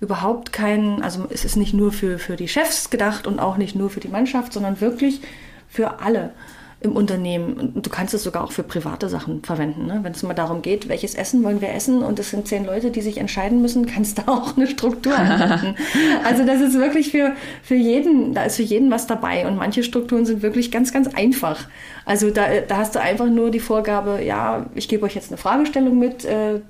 überhaupt 0.00 0.52
keinen, 0.52 1.02
also 1.02 1.26
es 1.30 1.46
ist 1.46 1.56
nicht 1.56 1.72
nur 1.72 1.92
für, 1.92 2.18
für 2.18 2.36
die 2.36 2.48
Chefs 2.48 2.90
gedacht 2.90 3.26
und 3.26 3.38
auch 3.38 3.56
nicht 3.56 3.74
nur 3.74 3.88
für 3.88 4.00
die 4.00 4.08
Mannschaft, 4.08 4.52
sondern 4.52 4.80
wirklich 4.80 5.22
für 5.68 6.00
alle 6.00 6.32
im 6.80 6.94
Unternehmen. 6.94 7.54
Und 7.54 7.86
du 7.86 7.90
kannst 7.90 8.12
es 8.12 8.22
sogar 8.22 8.44
auch 8.44 8.52
für 8.52 8.62
private 8.62 9.08
Sachen 9.08 9.42
verwenden. 9.42 9.86
Ne? 9.86 10.00
Wenn 10.02 10.12
es 10.12 10.22
mal 10.22 10.34
darum 10.34 10.60
geht, 10.60 10.88
welches 10.88 11.14
Essen 11.14 11.42
wollen 11.42 11.60
wir 11.60 11.72
essen 11.72 12.02
und 12.02 12.18
es 12.18 12.30
sind 12.30 12.46
zehn 12.46 12.66
Leute, 12.66 12.90
die 12.90 13.00
sich 13.00 13.16
entscheiden 13.16 13.62
müssen, 13.62 13.86
kannst 13.86 14.18
du 14.18 14.22
auch 14.26 14.56
eine 14.56 14.66
Struktur 14.66 15.16
anwenden. 15.16 15.74
also 16.24 16.44
das 16.44 16.60
ist 16.60 16.74
wirklich 16.74 17.10
für, 17.10 17.32
für 17.62 17.74
jeden, 17.74 18.34
da 18.34 18.44
ist 18.44 18.56
für 18.56 18.62
jeden 18.62 18.90
was 18.90 19.06
dabei. 19.06 19.46
Und 19.46 19.56
manche 19.56 19.82
Strukturen 19.82 20.26
sind 20.26 20.42
wirklich 20.42 20.70
ganz, 20.70 20.92
ganz 20.92 21.08
einfach. 21.14 21.66
Also 22.04 22.30
da, 22.30 22.46
da 22.66 22.76
hast 22.76 22.94
du 22.94 23.00
einfach 23.00 23.26
nur 23.26 23.50
die 23.50 23.60
Vorgabe, 23.60 24.22
ja, 24.22 24.66
ich 24.74 24.88
gebe 24.88 25.04
euch 25.06 25.14
jetzt 25.14 25.30
eine 25.30 25.38
Fragestellung 25.38 25.98
mit 25.98 26.24
äh, 26.24 26.60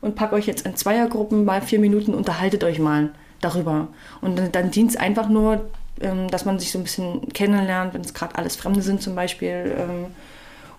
und 0.00 0.16
packe 0.16 0.34
euch 0.34 0.46
jetzt 0.46 0.66
in 0.66 0.76
Zweiergruppen 0.76 1.44
mal 1.44 1.62
vier 1.62 1.78
Minuten, 1.78 2.12
unterhaltet 2.12 2.64
euch 2.64 2.80
mal 2.80 3.10
darüber. 3.40 3.88
Und 4.20 4.38
dann, 4.38 4.52
dann 4.52 4.70
dient 4.70 4.90
es 4.90 4.96
einfach 4.96 5.28
nur 5.28 5.64
ähm, 6.00 6.28
dass 6.28 6.44
man 6.44 6.58
sich 6.58 6.72
so 6.72 6.78
ein 6.78 6.84
bisschen 6.84 7.32
kennenlernt, 7.32 7.94
wenn 7.94 8.02
es 8.02 8.14
gerade 8.14 8.36
alles 8.36 8.56
Fremde 8.56 8.82
sind 8.82 9.02
zum 9.02 9.14
Beispiel. 9.14 9.74
Ähm, 9.78 10.06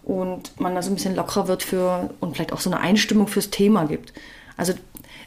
und 0.03 0.59
man 0.59 0.75
da 0.75 0.81
so 0.81 0.91
ein 0.91 0.95
bisschen 0.95 1.15
lockerer 1.15 1.47
wird 1.47 1.63
für 1.63 2.11
und 2.19 2.35
vielleicht 2.35 2.53
auch 2.53 2.59
so 2.59 2.69
eine 2.69 2.79
Einstimmung 2.79 3.27
fürs 3.27 3.49
Thema 3.49 3.85
gibt. 3.85 4.13
Also 4.55 4.73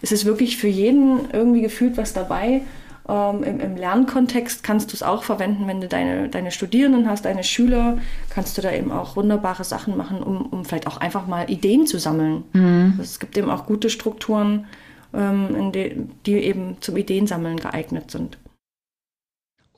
es 0.03 0.13
ist 0.13 0.25
wirklich 0.25 0.57
für 0.57 0.69
jeden 0.69 1.31
irgendwie 1.33 1.63
gefühlt 1.63 1.97
was 1.97 2.13
dabei. 2.13 2.63
Ähm, 3.09 3.43
im, 3.43 3.61
im, 3.61 3.77
Lernkontext 3.77 4.63
kannst 4.63 4.93
du 4.93 4.95
es 4.95 5.03
auch 5.03 5.23
verwenden, 5.23 5.67
wenn 5.67 5.81
du 5.81 5.89
deine, 5.89 6.29
deine 6.29 6.53
Studierenden 6.53 7.09
hast, 7.09 7.25
deine 7.25 7.43
Schüler, 7.43 7.99
kannst 8.31 8.57
du 8.57 8.63
da 8.63 8.71
eben 8.71 8.93
auch 8.93 9.17
wunderbare 9.17 9.65
Sachen 9.65 9.97
machen, 9.97 10.23
um, 10.23 10.47
um 10.47 10.65
vielleicht 10.65 10.87
auch 10.87 10.99
einfach 10.99 11.27
mal 11.27 11.51
Ideen 11.51 11.87
zu 11.87 11.99
sammeln. 11.99 12.45
Mhm. 12.53 12.95
Also 12.99 13.03
es 13.03 13.19
gibt 13.19 13.37
eben 13.37 13.51
auch 13.51 13.67
gute 13.67 13.91
Strukturen, 13.91 14.67
ähm, 15.15 15.73
die, 15.73 15.97
die 16.27 16.35
eben 16.35 16.77
zum 16.81 16.97
Ideensammeln 16.97 17.57
geeignet 17.57 18.11
sind. 18.11 18.39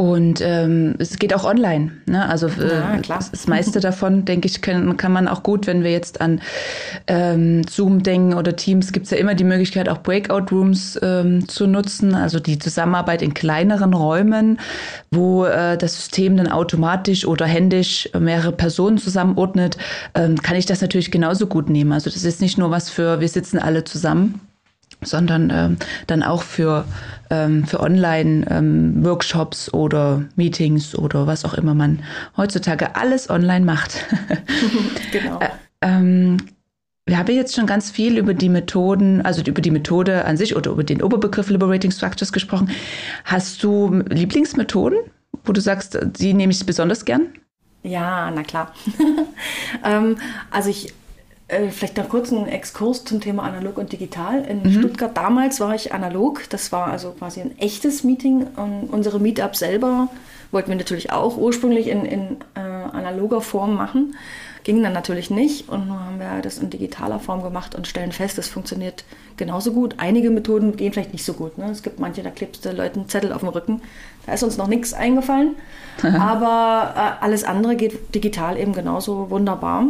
Und 0.01 0.41
ähm, 0.41 0.95
es 0.99 1.19
geht 1.19 1.35
auch 1.35 1.45
online. 1.45 1.93
Ne? 2.07 2.27
Also 2.27 2.47
äh, 2.47 2.79
ja, 2.79 2.99
das 3.07 3.47
meiste 3.47 3.81
davon, 3.81 4.25
denke 4.25 4.49
ich, 4.49 4.63
kann, 4.63 4.97
kann 4.97 5.13
man 5.13 5.29
auch 5.29 5.43
gut, 5.43 5.67
wenn 5.67 5.85
wir 5.85 5.91
jetzt 5.93 6.23
an 6.23 6.41
ähm, 7.07 7.65
Zoom 7.69 8.03
denken 8.03 8.33
oder 8.33 8.57
Teams, 8.57 8.93
gibt 8.93 9.05
es 9.05 9.11
ja 9.11 9.19
immer 9.19 9.35
die 9.35 9.45
Möglichkeit, 9.45 9.91
auch 9.91 9.99
Breakout-Rooms 9.99 10.99
ähm, 11.03 11.47
zu 11.49 11.67
nutzen, 11.67 12.15
also 12.15 12.41
die 12.41 12.59
Zusammenarbeit 12.59 13.21
in 13.21 13.35
kleineren 13.35 13.93
Räumen, 13.93 14.59
wo 15.11 15.45
äh, 15.45 15.77
das 15.77 15.97
System 15.97 16.39
dann 16.39 16.49
automatisch 16.51 17.27
oder 17.27 17.45
händisch 17.45 18.09
mehrere 18.19 18.53
Personen 18.53 18.97
zusammenordnet, 18.97 19.77
ähm, 20.15 20.41
kann 20.41 20.57
ich 20.57 20.65
das 20.65 20.81
natürlich 20.81 21.11
genauso 21.11 21.47
gut 21.47 21.69
nehmen. 21.69 21.93
Also 21.93 22.09
das 22.09 22.25
ist 22.25 22.41
nicht 22.41 22.57
nur 22.57 22.71
was 22.71 22.89
für, 22.89 23.21
wir 23.21 23.29
sitzen 23.29 23.59
alle 23.59 23.85
zusammen, 23.85 24.41
sondern 25.03 25.51
ähm, 25.51 25.77
dann 26.07 26.23
auch 26.23 26.43
für, 26.43 26.85
ähm, 27.31 27.65
für 27.67 27.81
Online-Workshops 27.81 29.69
ähm, 29.69 29.81
oder 29.81 30.25
Meetings 30.37 30.95
oder 30.95 31.27
was 31.27 31.45
auch 31.45 31.55
immer 31.55 31.75
man 31.75 32.03
heutzutage 32.37 32.97
alles 32.97 33.31
online 33.31 33.65
macht. 33.65 34.07
genau. 35.13 35.41
Äh, 35.41 35.49
wir 37.07 37.19
haben 37.19 37.35
jetzt 37.35 37.57
schon 37.57 37.67
ganz 37.67 37.91
viel 37.91 38.19
über 38.19 38.35
die 38.35 38.49
Methoden, 38.51 39.23
also 39.23 39.43
über 39.43 39.63
die 39.63 39.73
Methode 39.73 40.27
an 40.27 40.37
sich 40.37 40.55
oder 40.55 40.71
über 40.71 40.85
den 40.85 41.03
Oberbegriff 41.03 41.51
Liberating 41.51 41.91
Structures 41.91 42.33
gesprochen. 42.33 42.71
Hast 43.25 43.63
du 43.63 44.03
Lieblingsmethoden? 44.09 44.99
wo 45.45 45.53
du 45.53 45.61
sagst, 45.61 45.99
die 46.03 46.35
nehme 46.35 46.53
ich 46.53 46.65
besonders 46.67 47.05
gern? 47.05 47.29
Ja, 47.83 48.31
na 48.31 48.43
klar. 48.43 48.75
ähm, 49.85 50.17
also 50.51 50.71
ich 50.71 50.89
äh, 50.89 50.93
vielleicht 51.71 51.97
noch 51.97 52.09
kurz 52.09 52.33
einen 52.33 52.47
Exkurs 52.47 53.05
zum 53.05 53.21
Thema 53.21 53.43
analog 53.43 53.79
und 53.79 53.93
digital. 53.93 54.45
In 54.45 54.63
mhm. 54.63 54.73
Stuttgart 54.73 55.17
damals 55.17 55.61
war 55.61 55.75
ich 55.75 55.93
analog. 55.93 56.43
Das 56.51 56.73
war 56.73 56.87
also 56.87 57.11
quasi 57.13 57.41
ein 57.41 57.59
echtes 57.59 58.05
Meeting. 58.05 58.47
Und 58.57 58.89
unsere 58.91 59.21
Meetup 59.21 59.57
selber 59.57 60.09
wollten 60.53 60.69
wir 60.69 60.77
natürlich 60.77 61.13
auch 61.13 61.37
ursprünglich 61.37 61.89
in, 61.89 62.05
in 62.05 62.37
äh, 62.55 62.61
analoger 62.61 63.41
Form 63.41 63.75
machen. 63.75 64.17
Ging 64.63 64.83
dann 64.83 64.93
natürlich 64.93 65.31
nicht 65.31 65.69
und 65.71 65.89
nun 65.89 65.99
haben 65.99 66.21
wir 66.21 66.43
das 66.43 66.59
in 66.59 66.69
digitaler 66.69 67.19
Form 67.19 67.43
gemacht 67.43 67.75
und 67.75 67.87
stellen 67.87 68.13
fest, 68.13 68.39
es 68.39 68.49
funktioniert 68.49 69.05
genauso 69.39 69.73
gut. 69.73 69.95
Einige 69.97 70.29
Methoden 70.29 70.77
gehen 70.77 70.93
vielleicht 70.93 71.15
nicht 71.15 71.25
so 71.25 71.33
gut. 71.33 71.57
Ne? 71.57 71.71
Es 71.71 71.83
gibt 71.83 71.99
manche, 71.99 72.23
da 72.23 72.31
klebst 72.31 72.65
du 72.65 72.71
Leuten 72.73 73.09
Zettel 73.09 73.33
auf 73.33 73.41
dem 73.41 73.49
Rücken. 73.49 73.81
Da 74.27 74.35
ist 74.35 74.43
uns 74.43 74.59
noch 74.59 74.69
nichts 74.69 74.93
eingefallen. 74.93 75.57
Aber 76.03 76.95
äh, 76.95 77.25
alles 77.25 77.45
andere 77.45 77.75
geht 77.75 78.15
digital 78.15 78.59
eben 78.59 78.75
genauso 78.75 79.31
wunderbar. 79.31 79.87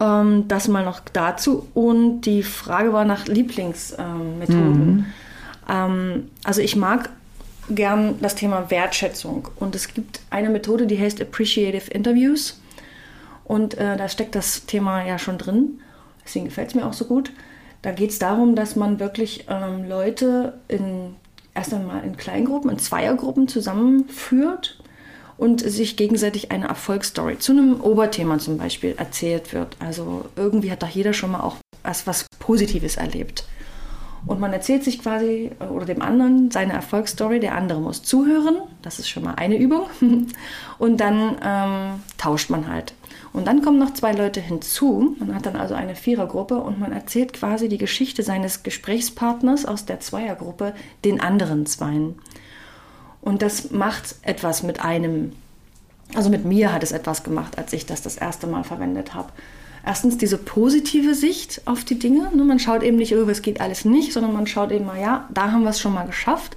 Ähm, 0.00 0.46
das 0.48 0.68
mal 0.68 0.84
noch 0.84 1.00
dazu. 1.12 1.68
Und 1.74 2.22
die 2.22 2.42
Frage 2.42 2.92
war 2.92 3.04
nach 3.04 3.26
Lieblingsmethoden. 3.26 4.96
Mhm. 4.96 5.06
Ähm, 5.68 6.30
also 6.44 6.60
ich 6.60 6.76
mag 6.76 7.10
gern 7.70 8.16
das 8.20 8.34
Thema 8.34 8.70
Wertschätzung. 8.70 9.48
Und 9.56 9.74
es 9.74 9.92
gibt 9.92 10.20
eine 10.30 10.50
Methode, 10.50 10.86
die 10.86 10.98
heißt 10.98 11.20
Appreciative 11.20 11.90
Interviews. 11.90 12.60
Und 13.44 13.74
äh, 13.78 13.96
da 13.96 14.08
steckt 14.08 14.34
das 14.34 14.66
Thema 14.66 15.04
ja 15.04 15.18
schon 15.18 15.38
drin. 15.38 15.80
Deswegen 16.24 16.46
gefällt 16.46 16.68
es 16.68 16.74
mir 16.74 16.86
auch 16.86 16.92
so 16.92 17.06
gut. 17.06 17.32
Da 17.82 17.92
geht 17.92 18.10
es 18.10 18.18
darum, 18.18 18.54
dass 18.54 18.76
man 18.76 19.00
wirklich 19.00 19.46
ähm, 19.48 19.88
Leute 19.88 20.58
in, 20.68 21.16
erst 21.54 21.72
einmal 21.72 22.04
in 22.04 22.16
Kleingruppen, 22.16 22.70
in 22.70 22.78
Zweiergruppen 22.78 23.48
zusammenführt 23.48 24.77
und 25.38 25.60
sich 25.60 25.96
gegenseitig 25.96 26.50
eine 26.50 26.68
Erfolgsstory 26.68 27.38
zu 27.38 27.52
einem 27.52 27.80
Oberthema 27.80 28.38
zum 28.38 28.58
Beispiel 28.58 28.94
erzählt 28.98 29.52
wird. 29.54 29.76
Also 29.78 30.26
irgendwie 30.36 30.70
hat 30.70 30.82
doch 30.82 30.88
jeder 30.88 31.14
schon 31.14 31.30
mal 31.30 31.40
auch 31.40 31.56
was, 31.82 32.06
was 32.06 32.26
Positives 32.38 32.96
erlebt. 32.96 33.44
Und 34.26 34.40
man 34.40 34.52
erzählt 34.52 34.84
sich 34.84 35.00
quasi 35.00 35.52
äh, 35.60 35.64
oder 35.66 35.86
dem 35.86 36.02
anderen 36.02 36.50
seine 36.50 36.72
Erfolgsstory. 36.72 37.40
Der 37.40 37.54
andere 37.54 37.80
muss 37.80 38.02
zuhören. 38.02 38.56
Das 38.82 38.98
ist 38.98 39.08
schon 39.08 39.22
mal 39.24 39.34
eine 39.34 39.56
Übung. 39.56 39.86
Und 40.78 41.00
dann 41.00 41.36
ähm, 41.42 42.02
tauscht 42.18 42.50
man 42.50 42.68
halt. 42.68 42.94
Und 43.32 43.46
dann 43.46 43.62
kommen 43.62 43.78
noch 43.78 43.94
zwei 43.94 44.12
Leute 44.12 44.40
hinzu. 44.40 45.16
Man 45.18 45.34
hat 45.34 45.46
dann 45.46 45.56
also 45.56 45.74
eine 45.74 45.94
Vierergruppe 45.94 46.56
und 46.56 46.80
man 46.80 46.92
erzählt 46.92 47.34
quasi 47.34 47.68
die 47.68 47.78
Geschichte 47.78 48.22
seines 48.22 48.62
Gesprächspartners 48.62 49.66
aus 49.66 49.84
der 49.84 50.00
Zweiergruppe 50.00 50.72
den 51.04 51.20
anderen 51.20 51.66
Zweien. 51.66 52.18
Und 53.20 53.42
das 53.42 53.70
macht 53.70 54.16
etwas 54.22 54.62
mit 54.62 54.84
einem. 54.84 55.32
Also 56.14 56.30
mit 56.30 56.44
mir 56.44 56.72
hat 56.72 56.82
es 56.82 56.92
etwas 56.92 57.22
gemacht, 57.22 57.58
als 57.58 57.72
ich 57.74 57.84
das 57.84 58.00
das 58.00 58.16
erste 58.16 58.46
Mal 58.46 58.64
verwendet 58.64 59.12
habe. 59.12 59.30
Erstens 59.84 60.16
diese 60.16 60.38
positive 60.38 61.14
Sicht 61.14 61.60
auf 61.66 61.84
die 61.84 61.98
Dinge. 61.98 62.30
Ne, 62.34 62.44
man 62.44 62.58
schaut 62.58 62.82
eben 62.82 62.96
nicht, 62.96 63.14
oh, 63.14 63.28
es 63.28 63.42
geht 63.42 63.60
alles 63.60 63.84
nicht, 63.84 64.12
sondern 64.12 64.32
man 64.32 64.46
schaut 64.46 64.72
eben 64.72 64.86
mal, 64.86 65.00
ja, 65.00 65.28
da 65.32 65.52
haben 65.52 65.64
wir 65.64 65.70
es 65.70 65.80
schon 65.80 65.94
mal 65.94 66.06
geschafft. 66.06 66.56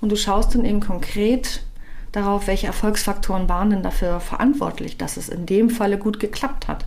Und 0.00 0.10
du 0.10 0.16
schaust 0.16 0.54
dann 0.54 0.64
eben 0.64 0.80
konkret 0.80 1.62
darauf, 2.12 2.46
welche 2.46 2.66
Erfolgsfaktoren 2.66 3.48
waren 3.48 3.70
denn 3.70 3.82
dafür 3.82 4.20
verantwortlich, 4.20 4.96
dass 4.96 5.16
es 5.16 5.28
in 5.28 5.46
dem 5.46 5.70
Falle 5.70 5.98
gut 5.98 6.20
geklappt 6.20 6.68
hat. 6.68 6.86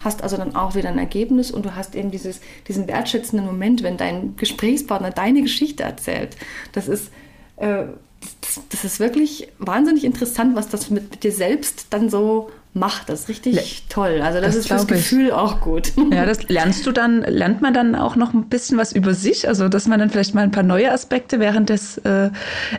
Hast 0.00 0.22
also 0.22 0.36
dann 0.36 0.56
auch 0.56 0.74
wieder 0.74 0.88
ein 0.88 0.98
Ergebnis 0.98 1.50
und 1.50 1.66
du 1.66 1.74
hast 1.74 1.94
eben 1.94 2.10
dieses, 2.10 2.40
diesen 2.68 2.88
wertschätzenden 2.88 3.46
Moment, 3.46 3.82
wenn 3.82 3.96
dein 3.96 4.36
Gesprächspartner 4.36 5.10
deine 5.10 5.42
Geschichte 5.42 5.82
erzählt. 5.82 6.36
Das 6.72 6.88
ist 6.88 7.10
äh, 7.56 7.84
das, 8.40 8.60
das, 8.68 8.84
ist 8.84 9.00
wirklich 9.00 9.48
wahnsinnig 9.58 10.04
interessant, 10.04 10.56
was 10.56 10.68
das 10.68 10.90
mit, 10.90 11.10
mit, 11.10 11.24
dir 11.24 11.32
selbst 11.32 11.86
dann 11.90 12.10
so 12.10 12.50
macht. 12.74 13.08
Das 13.08 13.20
ist 13.20 13.28
richtig 13.28 13.54
Le 13.54 13.62
toll. 13.88 14.20
Also 14.22 14.40
das, 14.40 14.54
das 14.54 14.56
ist 14.56 14.68
fürs 14.68 14.86
Gefühl 14.86 15.26
ich. 15.26 15.32
auch 15.32 15.60
gut. 15.60 15.92
Ja, 16.12 16.26
das 16.26 16.48
lernst 16.48 16.86
du 16.86 16.92
dann, 16.92 17.22
lernt 17.22 17.62
man 17.62 17.72
dann 17.72 17.94
auch 17.94 18.16
noch 18.16 18.34
ein 18.34 18.48
bisschen 18.48 18.78
was 18.78 18.92
über 18.92 19.14
sich? 19.14 19.48
Also 19.48 19.68
dass 19.68 19.86
man 19.86 19.98
dann 19.98 20.10
vielleicht 20.10 20.34
mal 20.34 20.42
ein 20.42 20.50
paar 20.50 20.62
neue 20.62 20.92
Aspekte 20.92 21.40
während 21.40 21.68
des 21.70 21.98
äh, 21.98 22.30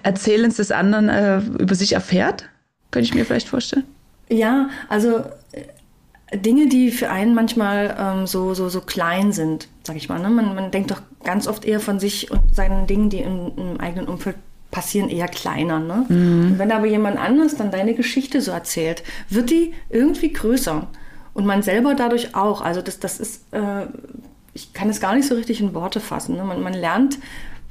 Erzählens 0.03 0.57
des 0.57 0.71
anderen 0.71 1.10
äh, 1.10 1.39
über 1.60 1.75
sich 1.75 1.93
erfährt? 1.93 2.45
Könnte 2.91 3.05
ich 3.05 3.15
mir 3.15 3.25
vielleicht 3.25 3.48
vorstellen. 3.48 3.86
Ja, 4.29 4.69
also 4.89 5.24
äh, 5.51 6.38
Dinge, 6.38 6.67
die 6.67 6.91
für 6.91 7.10
einen 7.10 7.33
manchmal 7.33 7.95
ähm, 8.00 8.27
so, 8.27 8.53
so, 8.53 8.69
so 8.69 8.81
klein 8.81 9.31
sind, 9.31 9.67
sag 9.83 9.95
ich 9.95 10.07
mal. 10.07 10.19
Ne? 10.19 10.29
Man, 10.29 10.55
man 10.55 10.71
denkt 10.71 10.91
doch 10.91 11.01
ganz 11.24 11.48
oft 11.48 11.65
eher 11.65 11.79
von 11.79 12.00
sich 12.00 12.31
und 12.31 12.55
seinen 12.55 12.88
Dingen, 12.88 13.10
die 13.10 13.19
im, 13.19 13.51
im 13.57 13.79
eigenen 13.79 14.07
Umfeld 14.07 14.38
passieren 14.72 15.10
eher 15.10 15.28
kleiner. 15.28 15.80
Ne? 15.80 16.06
Mhm. 16.08 16.58
wenn 16.58 16.72
aber 16.72 16.88
jemand 16.88 17.20
anders 17.20 17.56
dann 17.56 17.72
deine 17.72 17.94
Geschichte 17.94 18.42
so 18.42 18.51
erzählt, 18.51 19.04
wird 19.30 19.50
die 19.50 19.74
irgendwie 19.90 20.34
größer. 20.34 20.88
Und 21.34 21.46
man 21.46 21.62
selber 21.62 21.94
dadurch 21.94 22.36
auch. 22.36 22.62
Also 22.62 22.82
das, 22.82 23.00
das 23.00 23.20
ist, 23.20 23.54
äh, 23.54 23.86
ich 24.54 24.74
kann 24.74 24.90
es 24.90 25.00
gar 25.00 25.16
nicht 25.16 25.28
so 25.28 25.36
richtig 25.36 25.62
in 25.62 25.74
Worte 25.74 26.00
fassen. 26.00 26.36
Ne? 26.36 26.44
Man, 26.44 26.62
man 26.62 26.74
lernt 26.74 27.20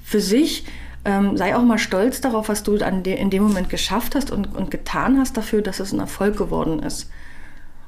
für 0.04 0.20
sich, 0.20 0.64
ähm, 1.04 1.36
sei 1.36 1.56
auch 1.56 1.62
mal 1.62 1.78
stolz 1.78 2.20
darauf, 2.20 2.48
was 2.48 2.62
du 2.62 2.76
an 2.78 3.02
de, 3.02 3.18
in 3.18 3.30
dem 3.30 3.42
Moment 3.42 3.70
geschafft 3.70 4.14
hast 4.14 4.30
und, 4.30 4.54
und 4.54 4.70
getan 4.70 5.18
hast 5.18 5.36
dafür, 5.36 5.62
dass 5.62 5.80
es 5.80 5.92
ein 5.92 6.00
Erfolg 6.00 6.36
geworden 6.36 6.80
ist. 6.80 7.10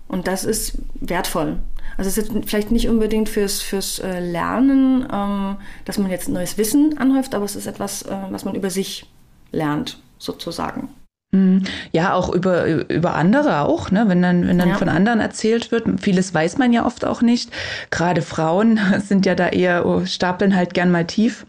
Und 0.09 0.27
das 0.27 0.45
ist 0.45 0.79
wertvoll. 0.95 1.59
Also 1.97 2.09
es 2.09 2.19
ist 2.19 2.33
vielleicht 2.47 2.71
nicht 2.71 2.89
unbedingt 2.89 3.29
fürs, 3.29 3.61
fürs 3.61 3.99
äh, 3.99 4.21
Lernen, 4.21 5.07
ähm, 5.13 5.57
dass 5.85 5.99
man 5.99 6.11
jetzt 6.11 6.29
neues 6.29 6.59
Wissen 6.59 6.99
anhäuft, 6.99 7.35
aber 7.35 7.45
es 7.45 7.57
ist 7.57 7.67
etwas, 7.67 8.03
äh, 8.03 8.17
was 8.31 8.45
man 8.45 8.55
über 8.55 8.71
sich 8.71 9.07
lernt, 9.53 9.99
sozusagen. 10.19 10.89
Mhm. 11.35 11.63
Ja, 11.93 12.13
auch 12.15 12.33
über, 12.35 12.67
über 12.91 13.15
andere 13.15 13.63
auch, 13.63 13.91
ne? 13.91 14.05
wenn 14.09 14.21
dann, 14.21 14.47
wenn 14.47 14.59
dann 14.59 14.71
ja. 14.71 14.75
von 14.75 14.89
anderen 14.91 15.21
erzählt 15.21 15.73
wird. 15.73 16.01
Vieles 16.01 16.35
weiß 16.35 16.59
man 16.59 16.73
ja 16.73 16.85
oft 16.85 17.05
auch 17.05 17.23
nicht. 17.23 17.51
Gerade 17.91 18.23
Frauen 18.23 18.79
sind 18.99 19.25
ja 19.25 19.35
da 19.35 19.49
eher, 19.49 19.87
oh, 19.87 20.05
stapeln 20.05 20.55
halt 20.55 20.75
gern 20.75 20.91
mal 20.91 21.07
tief 21.07 21.47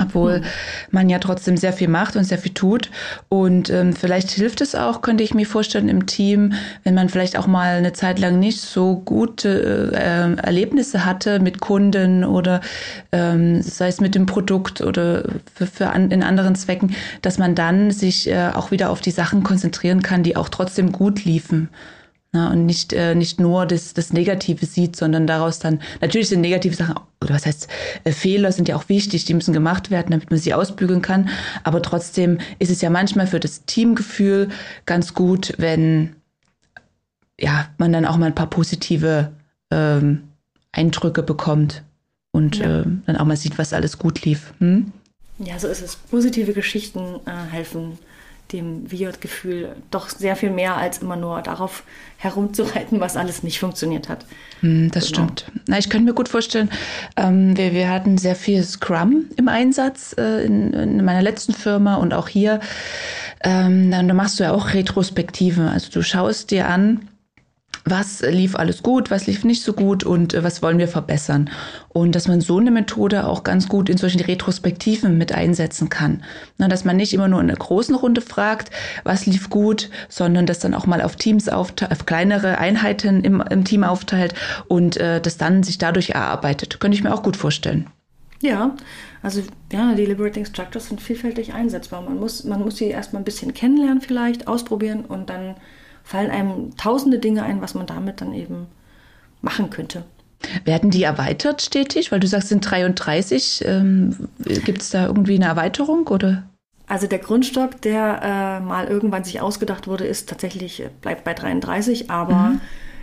obwohl 0.00 0.40
mhm. 0.40 0.44
man 0.90 1.08
ja 1.08 1.18
trotzdem 1.18 1.56
sehr 1.56 1.72
viel 1.72 1.88
macht 1.88 2.16
und 2.16 2.24
sehr 2.24 2.38
viel 2.38 2.54
tut. 2.54 2.90
Und 3.28 3.70
ähm, 3.70 3.92
vielleicht 3.94 4.30
hilft 4.30 4.60
es 4.60 4.74
auch, 4.74 5.02
könnte 5.02 5.24
ich 5.24 5.34
mir 5.34 5.46
vorstellen, 5.46 5.88
im 5.88 6.06
Team, 6.06 6.52
wenn 6.84 6.94
man 6.94 7.08
vielleicht 7.08 7.38
auch 7.38 7.46
mal 7.46 7.76
eine 7.76 7.92
Zeit 7.92 8.18
lang 8.18 8.38
nicht 8.38 8.60
so 8.60 8.96
gute 8.96 9.92
äh, 9.94 10.40
Erlebnisse 10.40 11.04
hatte 11.04 11.40
mit 11.40 11.60
Kunden 11.60 12.24
oder 12.24 12.60
ähm, 13.12 13.62
sei 13.62 13.88
es 13.88 14.00
mit 14.00 14.14
dem 14.14 14.26
Produkt 14.26 14.80
oder 14.80 15.24
für, 15.54 15.66
für 15.66 15.90
an, 15.90 16.10
in 16.10 16.22
anderen 16.22 16.54
Zwecken, 16.54 16.94
dass 17.22 17.38
man 17.38 17.54
dann 17.54 17.90
sich 17.90 18.28
äh, 18.28 18.50
auch 18.54 18.70
wieder 18.70 18.90
auf 18.90 19.00
die 19.00 19.10
Sachen 19.10 19.42
konzentrieren 19.42 20.02
kann, 20.02 20.22
die 20.22 20.36
auch 20.36 20.48
trotzdem 20.48 20.92
gut 20.92 21.24
liefen. 21.24 21.68
Na, 22.30 22.50
und 22.50 22.66
nicht, 22.66 22.92
äh, 22.92 23.14
nicht 23.14 23.40
nur 23.40 23.64
das, 23.64 23.94
das 23.94 24.12
Negative 24.12 24.66
sieht, 24.66 24.96
sondern 24.96 25.26
daraus 25.26 25.60
dann, 25.60 25.80
natürlich 26.02 26.28
sind 26.28 26.42
negative 26.42 26.74
Sachen, 26.74 26.96
oder 27.22 27.34
was 27.34 27.46
heißt, 27.46 27.68
äh, 28.04 28.12
Fehler 28.12 28.52
sind 28.52 28.68
ja 28.68 28.76
auch 28.76 28.90
wichtig, 28.90 29.24
die 29.24 29.32
müssen 29.32 29.54
gemacht 29.54 29.90
werden, 29.90 30.10
damit 30.10 30.30
man 30.30 30.38
sie 30.38 30.52
ausbügeln 30.52 31.00
kann. 31.00 31.30
Aber 31.64 31.80
trotzdem 31.80 32.38
ist 32.58 32.70
es 32.70 32.82
ja 32.82 32.90
manchmal 32.90 33.26
für 33.26 33.40
das 33.40 33.64
Teamgefühl 33.64 34.50
ganz 34.84 35.14
gut, 35.14 35.54
wenn 35.56 36.16
ja, 37.40 37.68
man 37.78 37.92
dann 37.92 38.04
auch 38.04 38.18
mal 38.18 38.26
ein 38.26 38.34
paar 38.34 38.50
positive 38.50 39.32
ähm, 39.70 40.24
Eindrücke 40.72 41.22
bekommt 41.22 41.82
und 42.32 42.58
ja. 42.58 42.80
äh, 42.80 42.84
dann 43.06 43.16
auch 43.16 43.24
mal 43.24 43.36
sieht, 43.36 43.56
was 43.56 43.72
alles 43.72 43.98
gut 43.98 44.24
lief. 44.26 44.52
Hm? 44.58 44.92
Ja, 45.38 45.58
so 45.58 45.68
ist 45.68 45.82
es. 45.82 45.96
Positive 45.96 46.52
Geschichten 46.52 47.20
äh, 47.24 47.50
helfen 47.50 47.98
dem 48.52 48.90
Wir-Gefühl 48.90 49.76
doch 49.90 50.08
sehr 50.08 50.36
viel 50.36 50.50
mehr 50.50 50.76
als 50.76 50.98
immer 50.98 51.16
nur 51.16 51.42
darauf 51.42 51.82
herumzureiten, 52.16 53.00
was 53.00 53.16
alles 53.16 53.42
nicht 53.42 53.58
funktioniert 53.58 54.08
hat. 54.08 54.24
Hm, 54.60 54.90
das 54.90 55.06
genau. 55.06 55.24
stimmt. 55.24 55.52
Na, 55.66 55.78
ich 55.78 55.90
könnte 55.90 56.06
mir 56.06 56.14
gut 56.14 56.28
vorstellen, 56.28 56.70
ähm, 57.16 57.56
wir, 57.56 57.72
wir 57.72 57.90
hatten 57.90 58.18
sehr 58.18 58.34
viel 58.34 58.62
Scrum 58.64 59.26
im 59.36 59.48
Einsatz 59.48 60.14
äh, 60.18 60.44
in, 60.44 60.72
in, 60.72 61.04
meiner 61.04 61.22
letzten 61.22 61.52
Firma 61.52 61.96
und 61.96 62.14
auch 62.14 62.28
hier. 62.28 62.60
Ähm, 63.44 63.90
dann 63.90 64.06
machst 64.16 64.40
du 64.40 64.44
ja 64.44 64.52
auch 64.52 64.74
Retrospektiven. 64.74 65.68
Also 65.68 65.90
du 65.92 66.02
schaust 66.02 66.50
dir 66.50 66.68
an, 66.68 67.08
was 67.90 68.20
lief 68.20 68.56
alles 68.56 68.82
gut, 68.82 69.10
was 69.10 69.26
lief 69.26 69.44
nicht 69.44 69.62
so 69.62 69.72
gut 69.72 70.04
und 70.04 70.34
äh, 70.34 70.42
was 70.42 70.62
wollen 70.62 70.78
wir 70.78 70.88
verbessern. 70.88 71.50
Und 71.88 72.14
dass 72.14 72.28
man 72.28 72.40
so 72.40 72.58
eine 72.58 72.70
Methode 72.70 73.26
auch 73.26 73.44
ganz 73.44 73.68
gut 73.68 73.88
in 73.88 73.96
solchen 73.96 74.20
Retrospektiven 74.20 75.18
mit 75.18 75.32
einsetzen 75.32 75.88
kann. 75.88 76.22
Na, 76.58 76.68
dass 76.68 76.84
man 76.84 76.96
nicht 76.96 77.12
immer 77.12 77.28
nur 77.28 77.40
in 77.40 77.48
einer 77.48 77.58
großen 77.58 77.94
Runde 77.94 78.20
fragt, 78.20 78.70
was 79.04 79.26
lief 79.26 79.50
gut, 79.50 79.90
sondern 80.08 80.46
das 80.46 80.58
dann 80.58 80.74
auch 80.74 80.86
mal 80.86 81.02
auf 81.02 81.16
Teams 81.16 81.48
aufteilt, 81.48 81.92
auf 81.92 82.06
kleinere 82.06 82.58
Einheiten 82.58 83.24
im, 83.24 83.40
im 83.40 83.64
Team 83.64 83.84
aufteilt 83.84 84.34
und 84.68 84.96
äh, 84.96 85.20
das 85.20 85.36
dann 85.36 85.62
sich 85.62 85.78
dadurch 85.78 86.10
erarbeitet. 86.10 86.80
Könnte 86.80 86.96
ich 86.96 87.04
mir 87.04 87.12
auch 87.12 87.22
gut 87.22 87.36
vorstellen. 87.36 87.88
Ja, 88.40 88.76
also 89.22 89.42
ja, 89.72 89.94
die 89.94 90.06
Liberating 90.06 90.44
Structures 90.44 90.88
sind 90.88 91.00
vielfältig 91.00 91.52
einsetzbar. 91.52 92.02
Man 92.02 92.18
muss, 92.18 92.44
man 92.44 92.60
muss 92.60 92.76
sie 92.76 92.86
erstmal 92.86 93.22
ein 93.22 93.24
bisschen 93.24 93.52
kennenlernen 93.52 94.00
vielleicht, 94.00 94.46
ausprobieren 94.46 95.04
und 95.04 95.28
dann 95.28 95.56
fallen 96.08 96.30
einem 96.30 96.74
tausende 96.78 97.18
Dinge 97.18 97.42
ein, 97.42 97.60
was 97.60 97.74
man 97.74 97.86
damit 97.86 98.22
dann 98.22 98.32
eben 98.32 98.66
machen 99.42 99.68
könnte. 99.68 100.04
Werden 100.64 100.90
die 100.90 101.02
erweitert 101.02 101.60
stetig? 101.60 102.10
Weil 102.10 102.20
du 102.20 102.26
sagst, 102.26 102.48
sind 102.48 102.62
33. 102.62 103.62
Ähm, 103.66 104.16
Gibt 104.38 104.80
es 104.80 104.88
da 104.88 105.04
irgendwie 105.04 105.34
eine 105.34 105.44
Erweiterung 105.44 106.06
oder? 106.06 106.44
Also 106.86 107.06
der 107.08 107.18
Grundstock, 107.18 107.82
der 107.82 108.22
äh, 108.22 108.64
mal 108.64 108.86
irgendwann 108.86 109.24
sich 109.24 109.42
ausgedacht 109.42 109.86
wurde, 109.86 110.06
ist 110.06 110.30
tatsächlich, 110.30 110.80
äh, 110.80 110.88
bleibt 111.02 111.24
bei 111.24 111.34
33, 111.34 112.10
aber 112.10 112.52
mhm. 112.52 112.60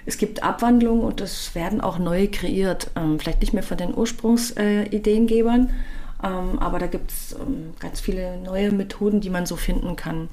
es 0.07 0.17
gibt 0.17 0.41
Abwandlungen 0.41 1.03
und 1.03 1.21
es 1.21 1.53
werden 1.53 1.81
auch 1.81 2.00
neue 2.00 2.27
kreiert. 2.27 2.89
Ähm, 2.95 3.19
vielleicht 3.19 3.41
nicht 3.41 3.53
mehr 3.53 3.62
von 3.62 3.77
den 3.77 3.95
Ursprungsideengebern, 3.95 5.69
äh, 6.24 6.27
ähm, 6.27 6.57
aber 6.57 6.79
da 6.79 6.88
gibt 6.88 7.12
es 7.12 7.33
ähm, 7.33 7.75
ganz 7.79 8.00
viele 8.00 8.38
neue 8.38 8.71
Methoden, 8.71 9.21
die 9.21 9.29
man 9.29 9.45
so 9.45 9.57
finden 9.57 9.95
kann. 9.95 10.29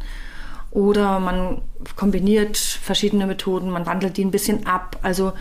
Oder 0.73 1.21
man 1.21 1.61
kombiniert 1.97 2.57
verschiedene 2.57 3.26
Methoden, 3.26 3.71
man 3.71 3.87
wandelt 3.87 4.17
die 4.17 4.25
ein 4.25 4.31
bisschen 4.31 4.67
ab. 4.67 4.99
Also 5.02 5.33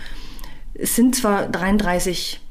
es 0.73 0.95
sind 0.95 1.15
zwar 1.15 1.47
33 1.47 2.41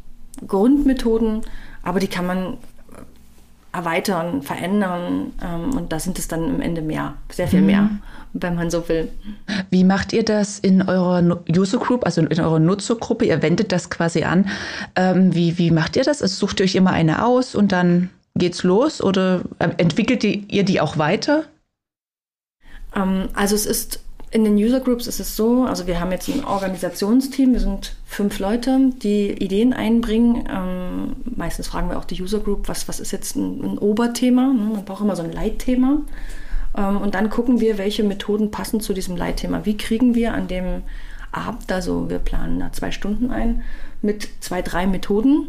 Grundmethoden, 0.46 1.42
aber 1.82 2.00
die 2.00 2.06
kann 2.06 2.26
man 2.26 2.56
erweitern, 3.72 4.42
verändern 4.42 5.32
ähm, 5.42 5.76
und 5.76 5.92
da 5.92 6.00
sind 6.00 6.18
es 6.18 6.26
dann 6.26 6.44
am 6.44 6.60
Ende 6.60 6.82
mehr, 6.82 7.14
sehr 7.30 7.46
viel 7.46 7.60
mehr, 7.60 7.82
mhm. 7.82 8.00
wenn 8.32 8.56
man 8.56 8.68
so 8.70 8.88
will. 8.88 9.08
Wie 9.70 9.84
macht 9.84 10.12
ihr 10.12 10.24
das 10.24 10.58
in 10.58 10.82
eurer 10.82 11.22
User 11.48 11.78
Group, 11.78 12.04
also 12.04 12.22
in 12.22 12.40
eurer 12.40 12.58
Nutzergruppe? 12.58 13.26
Ihr 13.26 13.42
wendet 13.42 13.70
das 13.70 13.88
quasi 13.88 14.24
an. 14.24 14.48
Ähm, 14.96 15.34
wie, 15.34 15.56
wie 15.58 15.70
macht 15.70 15.96
ihr 15.96 16.02
das? 16.02 16.20
Also 16.20 16.34
sucht 16.34 16.60
ihr 16.60 16.64
euch 16.64 16.74
immer 16.74 16.90
eine 16.90 17.24
aus 17.24 17.54
und 17.54 17.70
dann 17.70 18.10
geht's 18.34 18.64
los 18.64 19.00
oder 19.00 19.42
äh, 19.60 19.68
entwickelt 19.76 20.24
ihr 20.24 20.64
die 20.64 20.80
auch 20.80 20.98
weiter? 20.98 21.44
Ähm, 22.94 23.28
also 23.34 23.54
es 23.54 23.66
ist 23.66 24.00
in 24.32 24.44
den 24.44 24.54
User 24.54 24.78
Groups 24.78 25.08
ist 25.08 25.18
es 25.18 25.34
so, 25.34 25.64
also 25.64 25.88
wir 25.88 26.00
haben 26.00 26.12
jetzt 26.12 26.28
ein 26.28 26.44
Organisationsteam, 26.44 27.52
wir 27.52 27.60
sind 27.60 27.96
fünf 28.06 28.38
Leute, 28.38 28.78
die 29.02 29.32
Ideen 29.32 29.72
einbringen. 29.72 30.48
Ähm, 30.48 31.16
meistens 31.24 31.66
fragen 31.66 31.88
wir 31.90 31.98
auch 31.98 32.04
die 32.04 32.22
User 32.22 32.38
Group, 32.38 32.68
was, 32.68 32.86
was 32.86 33.00
ist 33.00 33.10
jetzt 33.10 33.34
ein, 33.34 33.60
ein 33.60 33.78
Oberthema? 33.78 34.52
Ne? 34.52 34.70
Man 34.72 34.84
braucht 34.84 35.02
immer 35.02 35.16
so 35.16 35.24
ein 35.24 35.32
Leitthema. 35.32 36.02
Ähm, 36.76 36.98
und 36.98 37.16
dann 37.16 37.28
gucken 37.28 37.58
wir, 37.58 37.76
welche 37.76 38.04
Methoden 38.04 38.52
passen 38.52 38.80
zu 38.80 38.92
diesem 38.92 39.16
Leitthema. 39.16 39.64
Wie 39.64 39.76
kriegen 39.76 40.14
wir 40.14 40.32
an 40.32 40.46
dem 40.46 40.82
Abend, 41.32 41.70
also 41.72 42.08
wir 42.08 42.20
planen 42.20 42.60
da 42.60 42.72
zwei 42.72 42.92
Stunden 42.92 43.32
ein, 43.32 43.62
mit 44.00 44.28
zwei, 44.40 44.62
drei 44.62 44.86
Methoden, 44.86 45.48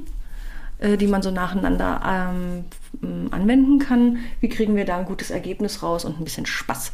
äh, 0.79 0.97
die 0.97 1.07
man 1.07 1.21
so 1.21 1.29
nacheinander 1.29 2.01
ähm, 2.03 3.27
anwenden 3.29 3.77
kann. 3.77 4.17
Wie 4.39 4.49
kriegen 4.49 4.75
wir 4.75 4.85
da 4.85 4.97
ein 4.97 5.05
gutes 5.05 5.29
Ergebnis 5.29 5.83
raus 5.83 6.03
und 6.03 6.19
ein 6.19 6.23
bisschen 6.23 6.47
Spaß? 6.47 6.91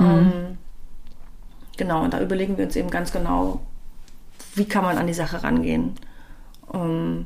Mhm. 0.00 0.06
Ähm, 0.06 0.58
Genau, 1.80 2.04
und 2.04 2.12
da 2.12 2.20
überlegen 2.20 2.58
wir 2.58 2.66
uns 2.66 2.76
eben 2.76 2.90
ganz 2.90 3.10
genau, 3.10 3.62
wie 4.54 4.66
kann 4.66 4.84
man 4.84 4.98
an 4.98 5.06
die 5.06 5.14
Sache 5.14 5.42
rangehen. 5.42 5.94
Ähm, 6.74 7.24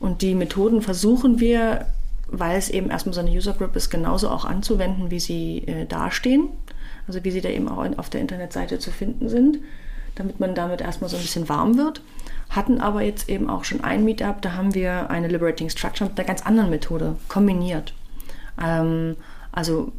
und 0.00 0.22
die 0.22 0.34
Methoden 0.34 0.82
versuchen 0.82 1.38
wir, 1.38 1.86
weil 2.26 2.58
es 2.58 2.68
eben 2.68 2.90
erstmal 2.90 3.14
so 3.14 3.20
eine 3.20 3.30
User 3.30 3.52
Group 3.52 3.76
ist, 3.76 3.90
genauso 3.90 4.28
auch 4.28 4.44
anzuwenden, 4.44 5.12
wie 5.12 5.20
sie 5.20 5.58
äh, 5.68 5.86
dastehen. 5.86 6.48
Also 7.06 7.22
wie 7.22 7.30
sie 7.30 7.40
da 7.40 7.48
eben 7.48 7.68
auch 7.68 7.86
auf 7.96 8.10
der 8.10 8.20
Internetseite 8.20 8.80
zu 8.80 8.90
finden 8.90 9.28
sind, 9.28 9.58
damit 10.16 10.40
man 10.40 10.56
damit 10.56 10.80
erstmal 10.80 11.08
so 11.08 11.16
ein 11.16 11.22
bisschen 11.22 11.48
warm 11.48 11.78
wird. 11.78 12.02
Hatten 12.50 12.80
aber 12.80 13.02
jetzt 13.02 13.28
eben 13.28 13.48
auch 13.48 13.62
schon 13.62 13.84
ein 13.84 14.04
Meetup, 14.04 14.42
da 14.42 14.54
haben 14.54 14.74
wir 14.74 15.10
eine 15.10 15.28
Liberating 15.28 15.70
Structure 15.70 16.10
mit 16.10 16.18
einer 16.18 16.26
ganz 16.26 16.42
anderen 16.42 16.70
Methode 16.70 17.14
kombiniert. 17.28 17.94
Ähm, 18.60 19.14
also 19.52 19.92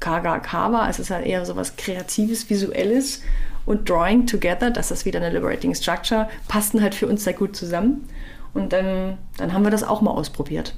Kaga 0.00 0.38
Kava, 0.38 0.88
es 0.88 0.98
ist 0.98 1.10
halt 1.10 1.26
eher 1.26 1.44
so 1.44 1.56
was 1.56 1.76
Kreatives, 1.76 2.48
Visuelles 2.48 3.22
und 3.66 3.88
Drawing 3.88 4.26
Together, 4.26 4.70
das 4.70 4.90
ist 4.90 5.04
wieder 5.04 5.20
eine 5.20 5.30
Liberating 5.30 5.74
Structure, 5.74 6.28
passten 6.48 6.82
halt 6.82 6.94
für 6.94 7.06
uns 7.06 7.24
sehr 7.24 7.34
gut 7.34 7.54
zusammen. 7.54 8.08
Und 8.52 8.72
dann, 8.72 9.18
dann 9.36 9.52
haben 9.52 9.62
wir 9.62 9.70
das 9.70 9.84
auch 9.84 10.00
mal 10.00 10.10
ausprobiert. 10.10 10.74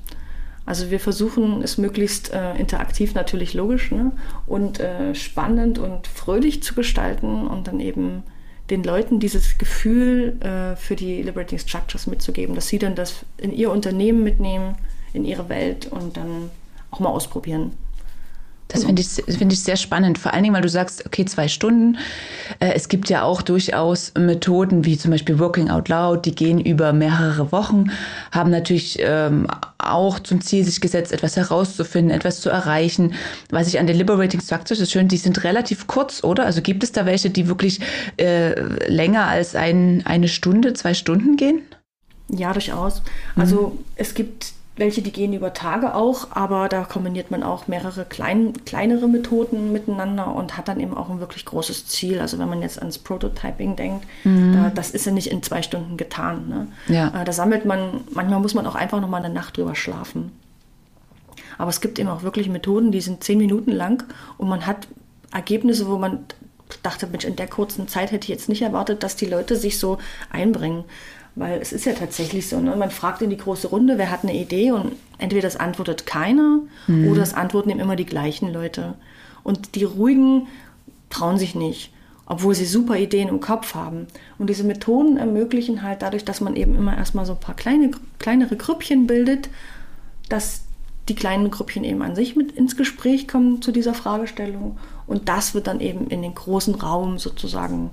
Also 0.66 0.90
wir 0.90 1.00
versuchen 1.00 1.62
es 1.62 1.78
möglichst 1.78 2.32
äh, 2.32 2.54
interaktiv, 2.56 3.14
natürlich 3.14 3.54
logisch, 3.54 3.90
ne? 3.90 4.12
und 4.46 4.78
äh, 4.78 5.14
spannend 5.14 5.78
und 5.78 6.06
fröhlich 6.06 6.62
zu 6.62 6.74
gestalten 6.74 7.46
und 7.46 7.66
dann 7.66 7.80
eben 7.80 8.22
den 8.70 8.84
Leuten 8.84 9.18
dieses 9.18 9.58
Gefühl 9.58 10.38
äh, 10.40 10.76
für 10.76 10.94
die 10.94 11.22
Liberating 11.22 11.58
Structures 11.58 12.06
mitzugeben, 12.06 12.54
dass 12.54 12.68
sie 12.68 12.78
dann 12.78 12.94
das 12.94 13.24
in 13.38 13.52
ihr 13.52 13.70
Unternehmen 13.70 14.22
mitnehmen, 14.22 14.76
in 15.12 15.24
ihre 15.24 15.48
Welt 15.48 15.86
und 15.90 16.16
dann 16.16 16.50
auch 16.90 17.00
mal 17.00 17.10
ausprobieren. 17.10 17.72
Das 18.72 18.84
finde 18.84 19.02
ich, 19.02 19.08
find 19.08 19.52
ich 19.52 19.62
sehr 19.62 19.76
spannend. 19.76 20.18
Vor 20.18 20.32
allen 20.32 20.42
Dingen, 20.42 20.54
weil 20.54 20.62
du 20.62 20.68
sagst, 20.68 21.04
okay, 21.04 21.24
zwei 21.24 21.48
Stunden. 21.48 21.98
Äh, 22.58 22.72
es 22.74 22.88
gibt 22.88 23.10
ja 23.10 23.22
auch 23.22 23.42
durchaus 23.42 24.12
Methoden 24.18 24.84
wie 24.84 24.96
zum 24.96 25.10
Beispiel 25.10 25.38
Working 25.38 25.68
Out 25.68 25.88
Loud, 25.88 26.24
die 26.24 26.34
gehen 26.34 26.58
über 26.58 26.92
mehrere 26.92 27.52
Wochen, 27.52 27.90
haben 28.30 28.50
natürlich 28.50 28.98
ähm, 29.00 29.46
auch 29.78 30.18
zum 30.20 30.40
Ziel 30.40 30.64
sich 30.64 30.80
gesetzt, 30.80 31.12
etwas 31.12 31.36
herauszufinden, 31.36 32.16
etwas 32.16 32.40
zu 32.40 32.48
erreichen. 32.48 33.14
Was 33.50 33.68
ich 33.68 33.78
an 33.78 33.86
den 33.86 33.96
Liberating 33.96 34.40
Structures 34.40 34.80
ist 34.80 34.92
schön, 34.92 35.08
die 35.08 35.18
sind 35.18 35.44
relativ 35.44 35.86
kurz, 35.86 36.24
oder? 36.24 36.46
Also 36.46 36.62
gibt 36.62 36.82
es 36.82 36.92
da 36.92 37.04
welche, 37.04 37.30
die 37.30 37.48
wirklich 37.48 37.80
äh, 38.18 38.58
länger 38.88 39.26
als 39.26 39.54
ein, 39.54 40.02
eine 40.06 40.28
Stunde, 40.28 40.72
zwei 40.72 40.94
Stunden 40.94 41.36
gehen? 41.36 41.60
Ja, 42.28 42.52
durchaus. 42.52 43.02
Also 43.36 43.74
mhm. 43.76 43.84
es 43.96 44.14
gibt 44.14 44.52
welche, 44.76 45.02
die 45.02 45.12
gehen 45.12 45.34
über 45.34 45.52
Tage 45.52 45.94
auch, 45.94 46.28
aber 46.30 46.68
da 46.68 46.84
kombiniert 46.84 47.30
man 47.30 47.42
auch 47.42 47.68
mehrere 47.68 48.04
klein, 48.06 48.54
kleinere 48.64 49.06
Methoden 49.06 49.70
miteinander 49.70 50.34
und 50.34 50.56
hat 50.56 50.68
dann 50.68 50.80
eben 50.80 50.96
auch 50.96 51.10
ein 51.10 51.20
wirklich 51.20 51.44
großes 51.44 51.86
Ziel. 51.86 52.20
Also 52.20 52.38
wenn 52.38 52.48
man 52.48 52.62
jetzt 52.62 52.78
ans 52.78 52.98
Prototyping 52.98 53.76
denkt, 53.76 54.06
mhm. 54.24 54.54
da, 54.54 54.70
das 54.70 54.90
ist 54.90 55.04
ja 55.04 55.12
nicht 55.12 55.30
in 55.30 55.42
zwei 55.42 55.62
Stunden 55.62 55.98
getan. 55.98 56.48
Ne? 56.48 56.66
Ja. 56.88 57.20
Äh, 57.20 57.24
da 57.24 57.32
sammelt 57.32 57.66
man, 57.66 58.00
manchmal 58.12 58.40
muss 58.40 58.54
man 58.54 58.66
auch 58.66 58.74
einfach 58.74 59.00
nochmal 59.00 59.22
eine 59.22 59.34
Nacht 59.34 59.58
drüber 59.58 59.74
schlafen. 59.74 60.32
Aber 61.58 61.68
es 61.68 61.82
gibt 61.82 61.98
eben 61.98 62.08
auch 62.08 62.22
wirklich 62.22 62.48
Methoden, 62.48 62.92
die 62.92 63.02
sind 63.02 63.22
zehn 63.22 63.38
Minuten 63.38 63.72
lang 63.72 64.04
und 64.38 64.48
man 64.48 64.66
hat 64.66 64.88
Ergebnisse, 65.32 65.86
wo 65.88 65.98
man 65.98 66.24
dachte, 66.82 67.06
Mensch, 67.06 67.24
in 67.24 67.36
der 67.36 67.46
kurzen 67.46 67.88
Zeit 67.88 68.10
hätte 68.10 68.24
ich 68.24 68.28
jetzt 68.28 68.48
nicht 68.48 68.62
erwartet, 68.62 69.02
dass 69.02 69.16
die 69.16 69.26
Leute 69.26 69.56
sich 69.56 69.78
so 69.78 69.98
einbringen. 70.30 70.84
Weil 71.34 71.60
es 71.60 71.72
ist 71.72 71.86
ja 71.86 71.94
tatsächlich 71.94 72.46
so, 72.48 72.60
ne? 72.60 72.76
man 72.76 72.90
fragt 72.90 73.22
in 73.22 73.30
die 73.30 73.38
große 73.38 73.68
Runde, 73.68 73.96
wer 73.96 74.10
hat 74.10 74.22
eine 74.22 74.34
Idee 74.34 74.72
und 74.72 74.92
entweder 75.18 75.42
das 75.42 75.56
antwortet 75.56 76.04
keiner 76.04 76.60
mhm. 76.86 77.08
oder 77.08 77.22
es 77.22 77.32
antworten 77.32 77.70
eben 77.70 77.80
immer 77.80 77.96
die 77.96 78.06
gleichen 78.06 78.52
Leute. 78.52 78.94
Und 79.42 79.74
die 79.74 79.84
ruhigen 79.84 80.46
trauen 81.08 81.38
sich 81.38 81.54
nicht, 81.54 81.92
obwohl 82.26 82.54
sie 82.54 82.66
super 82.66 82.96
Ideen 82.96 83.28
im 83.28 83.40
Kopf 83.40 83.74
haben. 83.74 84.06
Und 84.38 84.50
diese 84.50 84.64
Methoden 84.64 85.16
ermöglichen 85.16 85.82
halt 85.82 86.02
dadurch, 86.02 86.24
dass 86.24 86.42
man 86.42 86.54
eben 86.54 86.76
immer 86.76 86.96
erstmal 86.96 87.24
so 87.24 87.32
ein 87.32 87.40
paar 87.40 87.56
kleine, 87.56 87.90
kleinere 88.18 88.56
Grüppchen 88.56 89.06
bildet, 89.06 89.48
dass 90.28 90.62
die 91.08 91.14
kleinen 91.14 91.50
Grüppchen 91.50 91.82
eben 91.82 92.02
an 92.02 92.14
sich 92.14 92.36
mit 92.36 92.52
ins 92.52 92.76
Gespräch 92.76 93.26
kommen 93.26 93.62
zu 93.62 93.72
dieser 93.72 93.94
Fragestellung. 93.94 94.78
Und 95.06 95.28
das 95.28 95.54
wird 95.54 95.66
dann 95.66 95.80
eben 95.80 96.08
in 96.08 96.22
den 96.22 96.34
großen 96.34 96.74
Raum 96.74 97.18
sozusagen 97.18 97.90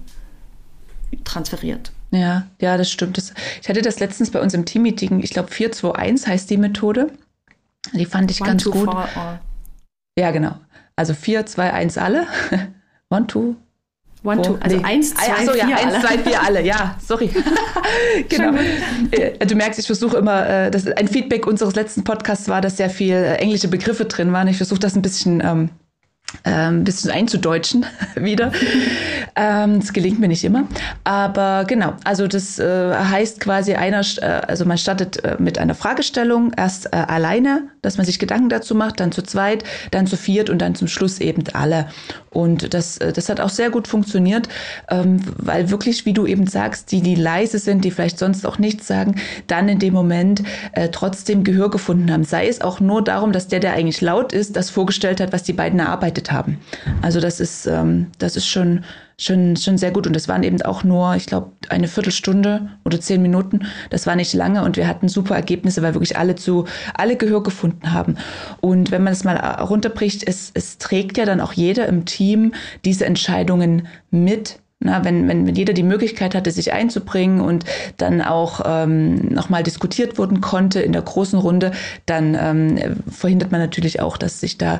transferiert. 1.24 1.92
Ja, 2.12 2.48
ja, 2.60 2.78
das 2.78 2.92
stimmt. 2.92 3.18
Das, 3.18 3.34
ich 3.62 3.70
hatte 3.70 3.82
das 3.82 4.00
letztens 4.00 4.32
bei 4.32 4.42
uns 4.42 4.54
im 4.54 4.66
Teammeeting, 4.66 5.22
ich 5.22 5.30
glaube 5.30 5.52
421 5.52 6.28
heißt 6.28 6.50
die 6.50 6.58
Methode. 6.58 7.12
Die 7.94 8.06
fand 8.06 8.32
ich 8.32 8.42
One, 8.42 8.50
ganz 8.50 8.64
two, 8.64 8.72
gut. 8.72 8.86
Four, 8.86 9.08
ja, 10.18 10.32
genau. 10.32 10.56
Also 10.96 11.14
4, 11.14 11.46
2, 11.46 11.74
1 11.74 11.98
alle. 11.98 12.28
One, 13.10 13.26
two. 13.26 13.56
One, 14.24 14.42
two. 14.42 14.58
Also 14.60 14.78
nee. 14.78 14.84
eins, 14.84 15.14
zwei, 15.14 15.32
ah, 15.32 15.46
so, 15.46 15.52
vier. 15.54 15.68
Ja, 15.68 15.78
eins, 15.78 16.06
zwei, 16.06 16.18
vier 16.18 16.44
alle. 16.44 16.62
Ja, 16.62 16.98
sorry. 17.00 17.30
genau. 18.30 18.60
Äh, 19.12 19.46
du 19.46 19.56
merkst, 19.56 19.80
ich 19.80 19.86
versuche 19.86 20.18
immer, 20.18 20.48
äh, 20.48 20.72
das, 20.72 20.88
ein 20.88 21.08
Feedback 21.08 21.48
unseres 21.48 21.76
letzten 21.76 22.04
Podcasts 22.04 22.50
war, 22.50 22.60
dass 22.60 22.78
sehr 22.78 22.90
viel 22.90 23.16
äh, 23.16 23.36
englische 23.36 23.70
Begriffe 23.70 24.06
drin 24.06 24.34
waren. 24.34 24.48
Ich 24.50 24.58
versuche 24.58 24.80
das 24.80 24.96
ein 24.96 25.02
bisschen 25.02 25.42
ähm, 25.44 25.70
ein 26.44 26.84
bisschen 26.84 27.12
einzudeutschen 27.12 27.86
wieder. 28.16 28.52
Ähm, 29.36 29.80
das 29.80 29.94
gelingt 29.94 30.20
mir 30.20 30.28
nicht 30.28 30.44
immer. 30.44 30.68
Aber 31.04 31.66
genau, 31.66 31.94
also 32.04 32.28
das 32.28 32.60
äh, 32.60 32.94
heißt 32.94 33.40
quasi 33.40 33.74
einer, 33.74 34.02
äh, 34.22 34.26
also 34.48 34.66
man 34.66 34.78
startet 34.78 35.24
äh, 35.24 35.38
mit 35.40 35.58
einer 35.58 35.76
Fragestellung, 35.76 36.52
erst 36.56 36.94
alleine, 36.94 37.68
dass 37.82 37.98
man 37.98 38.06
sich 38.06 38.20
Gedanken 38.20 38.50
dazu 38.50 38.76
macht, 38.76 39.00
dann 39.00 39.12
zu 39.12 39.22
zweit, 39.22 39.64
dann 39.92 40.08
zu 40.08 40.18
viert 40.18 40.50
und 40.50 40.60
dann 40.60 40.76
zum 40.76 40.88
Schluss 40.88 41.20
eben 41.20 41.44
alle. 41.54 41.88
Und 42.32 42.74
das, 42.74 43.00
das 43.00 43.28
hat 43.30 43.40
auch 43.40 43.50
sehr 43.50 43.72
gut 43.72 43.88
funktioniert, 43.88 44.50
ähm, 44.90 45.20
weil 45.38 45.72
wirklich, 45.72 46.06
wie 46.06 46.14
du 46.14 46.28
eben 46.28 46.46
sagst, 46.46 46.92
die, 46.92 47.02
die 47.02 47.16
leise 47.16 47.58
sind, 47.58 47.84
die 47.84 47.92
vielleicht 47.92 48.20
sonst 48.20 48.46
auch 48.46 48.60
nichts 48.60 48.86
sagen, 48.86 49.16
dann 49.48 49.68
in 49.68 49.80
dem 49.80 49.94
Moment 49.94 50.44
trotzdem 50.92 51.44
Gehör 51.44 51.72
gefunden 51.72 52.12
haben. 52.12 52.24
Sei 52.24 52.48
es 52.48 52.62
auch 52.62 52.80
nur 52.80 53.04
darum, 53.04 53.32
dass 53.32 53.48
der, 53.48 53.60
der 53.60 53.74
eigentlich 53.74 54.02
laut 54.02 54.32
ist, 54.32 54.56
das 54.56 54.70
vorgestellt 54.70 55.20
hat, 55.20 55.34
was 55.34 55.44
die 55.44 55.54
beiden 55.54 55.80
erarbeitet 55.80 56.19
haben. 56.32 56.60
Also 57.02 57.20
das 57.20 57.40
ist, 57.40 57.66
ähm, 57.66 58.08
das 58.18 58.36
ist 58.36 58.48
schon 58.48 58.84
schon, 59.20 59.58
schon 59.58 59.78
sehr 59.78 59.92
gut. 59.92 60.08
Und 60.08 60.16
das 60.16 60.28
waren 60.28 60.44
eben 60.44 60.62
auch 60.64 60.84
nur, 60.84 61.16
ich 61.16 61.28
glaube, 61.28 61.52
eine 61.70 61.88
Viertelstunde 61.88 62.70
oder 62.86 63.00
zehn 63.00 63.22
Minuten. 63.22 63.68
Das 63.92 64.08
war 64.08 64.16
nicht 64.16 64.34
lange 64.34 64.64
und 64.64 64.78
wir 64.78 64.88
hatten 64.88 65.10
super 65.10 65.36
Ergebnisse, 65.36 65.82
weil 65.84 65.94
wirklich 65.94 66.18
alle 66.18 66.36
zu, 66.36 66.66
alle 66.96 67.18
Gehör 67.18 67.44
gefunden 67.44 67.92
haben. 67.92 68.18
Und 68.62 68.90
wenn 68.92 69.04
man 69.04 69.14
es 69.14 69.24
mal 69.24 69.36
runterbricht, 69.36 70.28
es, 70.28 70.52
es 70.54 70.78
trägt 70.78 71.18
ja 71.18 71.26
dann 71.26 71.42
auch 71.42 71.54
jeder 71.54 71.88
im 71.88 72.06
Team 72.06 72.54
diese 72.86 73.06
Entscheidungen 73.06 73.88
mit 74.10 74.60
Na, 74.82 75.04
wenn, 75.04 75.28
wenn, 75.28 75.46
wenn 75.46 75.56
jeder 75.56 75.74
die 75.74 75.84
Möglichkeit 75.84 76.34
hatte, 76.34 76.52
sich 76.52 76.72
einzubringen 76.72 77.42
und 77.42 77.66
dann 77.98 78.22
auch 78.22 78.62
ähm, 78.64 79.16
nochmal 79.28 79.62
diskutiert 79.62 80.18
wurden 80.18 80.40
konnte 80.40 80.80
in 80.80 80.94
der 80.94 81.02
großen 81.02 81.38
Runde, 81.38 81.72
dann 82.06 82.34
ähm, 82.40 82.96
verhindert 83.12 83.52
man 83.52 83.60
natürlich 83.60 84.00
auch, 84.00 84.16
dass 84.16 84.40
sich 84.40 84.58
da 84.58 84.80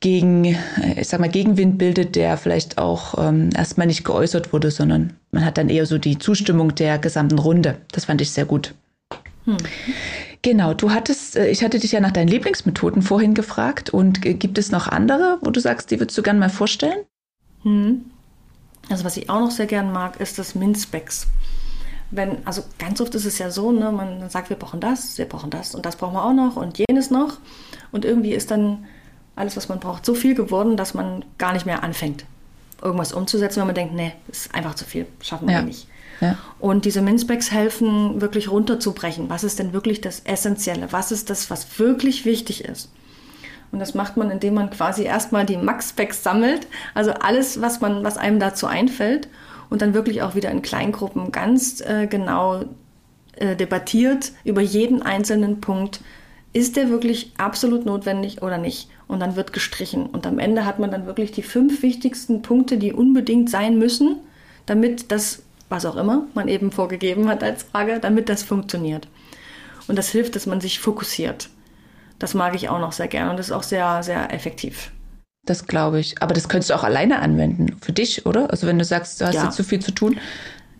gegen, 0.00 0.44
äh, 0.44 0.56
ich 0.96 1.06
sag 1.06 1.20
mal, 1.20 1.28
Gegenwind 1.28 1.78
bildet, 1.78 2.16
der 2.16 2.36
vielleicht 2.36 2.78
auch 2.78 3.14
ähm, 3.16 3.50
erstmal 3.54 3.86
nicht 3.86 4.04
geäußert 4.04 4.52
wurde, 4.52 4.72
sondern 4.72 5.12
man 5.30 5.44
hat 5.44 5.56
dann 5.56 5.68
eher 5.68 5.86
so 5.86 5.98
die 5.98 6.18
Zustimmung 6.18 6.74
der 6.74 6.98
gesamten 6.98 7.38
Runde. 7.38 7.76
Das 7.92 8.06
fand 8.06 8.20
ich 8.20 8.32
sehr 8.32 8.44
gut. 8.44 8.74
Hm. 9.44 9.56
Genau, 10.42 10.74
du 10.74 10.90
hattest, 10.90 11.36
äh, 11.36 11.48
ich 11.48 11.62
hatte 11.62 11.78
dich 11.78 11.92
ja 11.92 12.00
nach 12.00 12.10
deinen 12.10 12.28
Lieblingsmethoden 12.28 13.02
vorhin 13.02 13.34
gefragt 13.34 13.90
und 13.90 14.26
äh, 14.26 14.34
gibt 14.34 14.58
es 14.58 14.72
noch 14.72 14.88
andere, 14.88 15.38
wo 15.42 15.50
du 15.50 15.60
sagst, 15.60 15.92
die 15.92 16.00
würdest 16.00 16.18
du 16.18 16.22
gerne 16.22 16.40
mal 16.40 16.50
vorstellen? 16.50 17.04
Hm. 17.62 18.04
Also 18.88 19.04
was 19.04 19.16
ich 19.16 19.28
auch 19.28 19.40
noch 19.40 19.50
sehr 19.50 19.66
gern 19.66 19.92
mag, 19.92 20.20
ist 20.20 20.38
das 20.38 20.54
Min-Specs. 20.54 21.26
Wenn, 22.10 22.46
also 22.46 22.64
ganz 22.78 23.00
oft 23.00 23.14
ist 23.14 23.26
es 23.26 23.38
ja 23.38 23.50
so, 23.50 23.70
ne, 23.70 23.92
man 23.92 24.30
sagt, 24.30 24.48
wir 24.48 24.56
brauchen 24.56 24.80
das, 24.80 25.18
wir 25.18 25.26
brauchen 25.26 25.50
das 25.50 25.74
und 25.74 25.84
das 25.84 25.96
brauchen 25.96 26.14
wir 26.14 26.24
auch 26.24 26.32
noch 26.32 26.56
und 26.56 26.78
jenes 26.78 27.10
noch. 27.10 27.38
Und 27.92 28.04
irgendwie 28.04 28.32
ist 28.32 28.50
dann 28.50 28.86
alles, 29.36 29.56
was 29.56 29.68
man 29.68 29.78
braucht, 29.78 30.06
so 30.06 30.14
viel 30.14 30.34
geworden, 30.34 30.76
dass 30.76 30.94
man 30.94 31.24
gar 31.36 31.52
nicht 31.52 31.66
mehr 31.66 31.82
anfängt, 31.82 32.24
irgendwas 32.82 33.12
umzusetzen, 33.12 33.60
weil 33.60 33.66
man 33.66 33.74
denkt, 33.74 33.94
nee, 33.94 34.12
ist 34.28 34.54
einfach 34.54 34.74
zu 34.74 34.84
viel, 34.84 35.06
schaffen 35.20 35.48
wir 35.48 35.54
ja. 35.56 35.62
nicht. 35.62 35.86
Ja. 36.20 36.36
Und 36.58 36.84
diese 36.84 37.02
Min-Specs 37.02 37.52
helfen, 37.52 38.20
wirklich 38.20 38.50
runterzubrechen. 38.50 39.28
Was 39.28 39.44
ist 39.44 39.58
denn 39.58 39.72
wirklich 39.72 40.00
das 40.00 40.20
Essentielle? 40.20 40.88
Was 40.90 41.12
ist 41.12 41.30
das, 41.30 41.50
was 41.50 41.78
wirklich 41.78 42.24
wichtig 42.24 42.64
ist? 42.64 42.90
Und 43.70 43.80
das 43.80 43.94
macht 43.94 44.16
man, 44.16 44.30
indem 44.30 44.54
man 44.54 44.70
quasi 44.70 45.04
erstmal 45.04 45.44
die 45.44 45.56
Max-Specs 45.56 46.22
sammelt, 46.22 46.66
also 46.94 47.12
alles, 47.12 47.60
was, 47.60 47.80
man, 47.80 48.02
was 48.02 48.16
einem 48.16 48.40
dazu 48.40 48.66
einfällt 48.66 49.28
und 49.70 49.82
dann 49.82 49.94
wirklich 49.94 50.22
auch 50.22 50.34
wieder 50.34 50.50
in 50.50 50.62
Kleingruppen 50.62 51.32
ganz 51.32 51.80
äh, 51.80 52.06
genau 52.06 52.64
äh, 53.36 53.56
debattiert 53.56 54.32
über 54.44 54.60
jeden 54.60 55.02
einzelnen 55.02 55.60
Punkt. 55.60 56.00
Ist 56.52 56.76
der 56.76 56.88
wirklich 56.88 57.32
absolut 57.36 57.84
notwendig 57.84 58.42
oder 58.42 58.58
nicht? 58.58 58.88
Und 59.06 59.20
dann 59.20 59.36
wird 59.36 59.52
gestrichen. 59.52 60.06
Und 60.06 60.26
am 60.26 60.38
Ende 60.38 60.64
hat 60.64 60.78
man 60.78 60.90
dann 60.90 61.06
wirklich 61.06 61.30
die 61.30 61.42
fünf 61.42 61.82
wichtigsten 61.82 62.42
Punkte, 62.42 62.78
die 62.78 62.92
unbedingt 62.92 63.50
sein 63.50 63.78
müssen, 63.78 64.16
damit 64.66 65.12
das, 65.12 65.42
was 65.68 65.84
auch 65.86 65.96
immer 65.96 66.26
man 66.34 66.48
eben 66.48 66.72
vorgegeben 66.72 67.28
hat 67.28 67.42
als 67.42 67.64
Frage, 67.64 68.00
damit 68.00 68.28
das 68.28 68.42
funktioniert. 68.42 69.08
Und 69.88 69.96
das 69.96 70.08
hilft, 70.08 70.36
dass 70.36 70.46
man 70.46 70.60
sich 70.60 70.80
fokussiert. 70.80 71.48
Das 72.18 72.34
mag 72.34 72.54
ich 72.54 72.68
auch 72.68 72.80
noch 72.80 72.92
sehr 72.92 73.08
gerne 73.08 73.30
und 73.30 73.38
das 73.38 73.46
ist 73.46 73.52
auch 73.52 73.62
sehr, 73.62 74.02
sehr 74.02 74.32
effektiv. 74.32 74.90
Das 75.44 75.66
glaube 75.66 75.98
ich. 76.00 76.20
Aber 76.22 76.34
das 76.34 76.48
könntest 76.48 76.70
du 76.70 76.74
auch 76.74 76.84
alleine 76.84 77.20
anwenden, 77.20 77.76
für 77.80 77.92
dich, 77.92 78.26
oder? 78.26 78.50
Also 78.50 78.66
wenn 78.66 78.78
du 78.78 78.84
sagst, 78.84 79.20
du 79.20 79.26
hast 79.26 79.34
ja. 79.34 79.44
jetzt 79.44 79.56
zu 79.56 79.64
viel 79.64 79.80
zu 79.80 79.92
tun. 79.92 80.18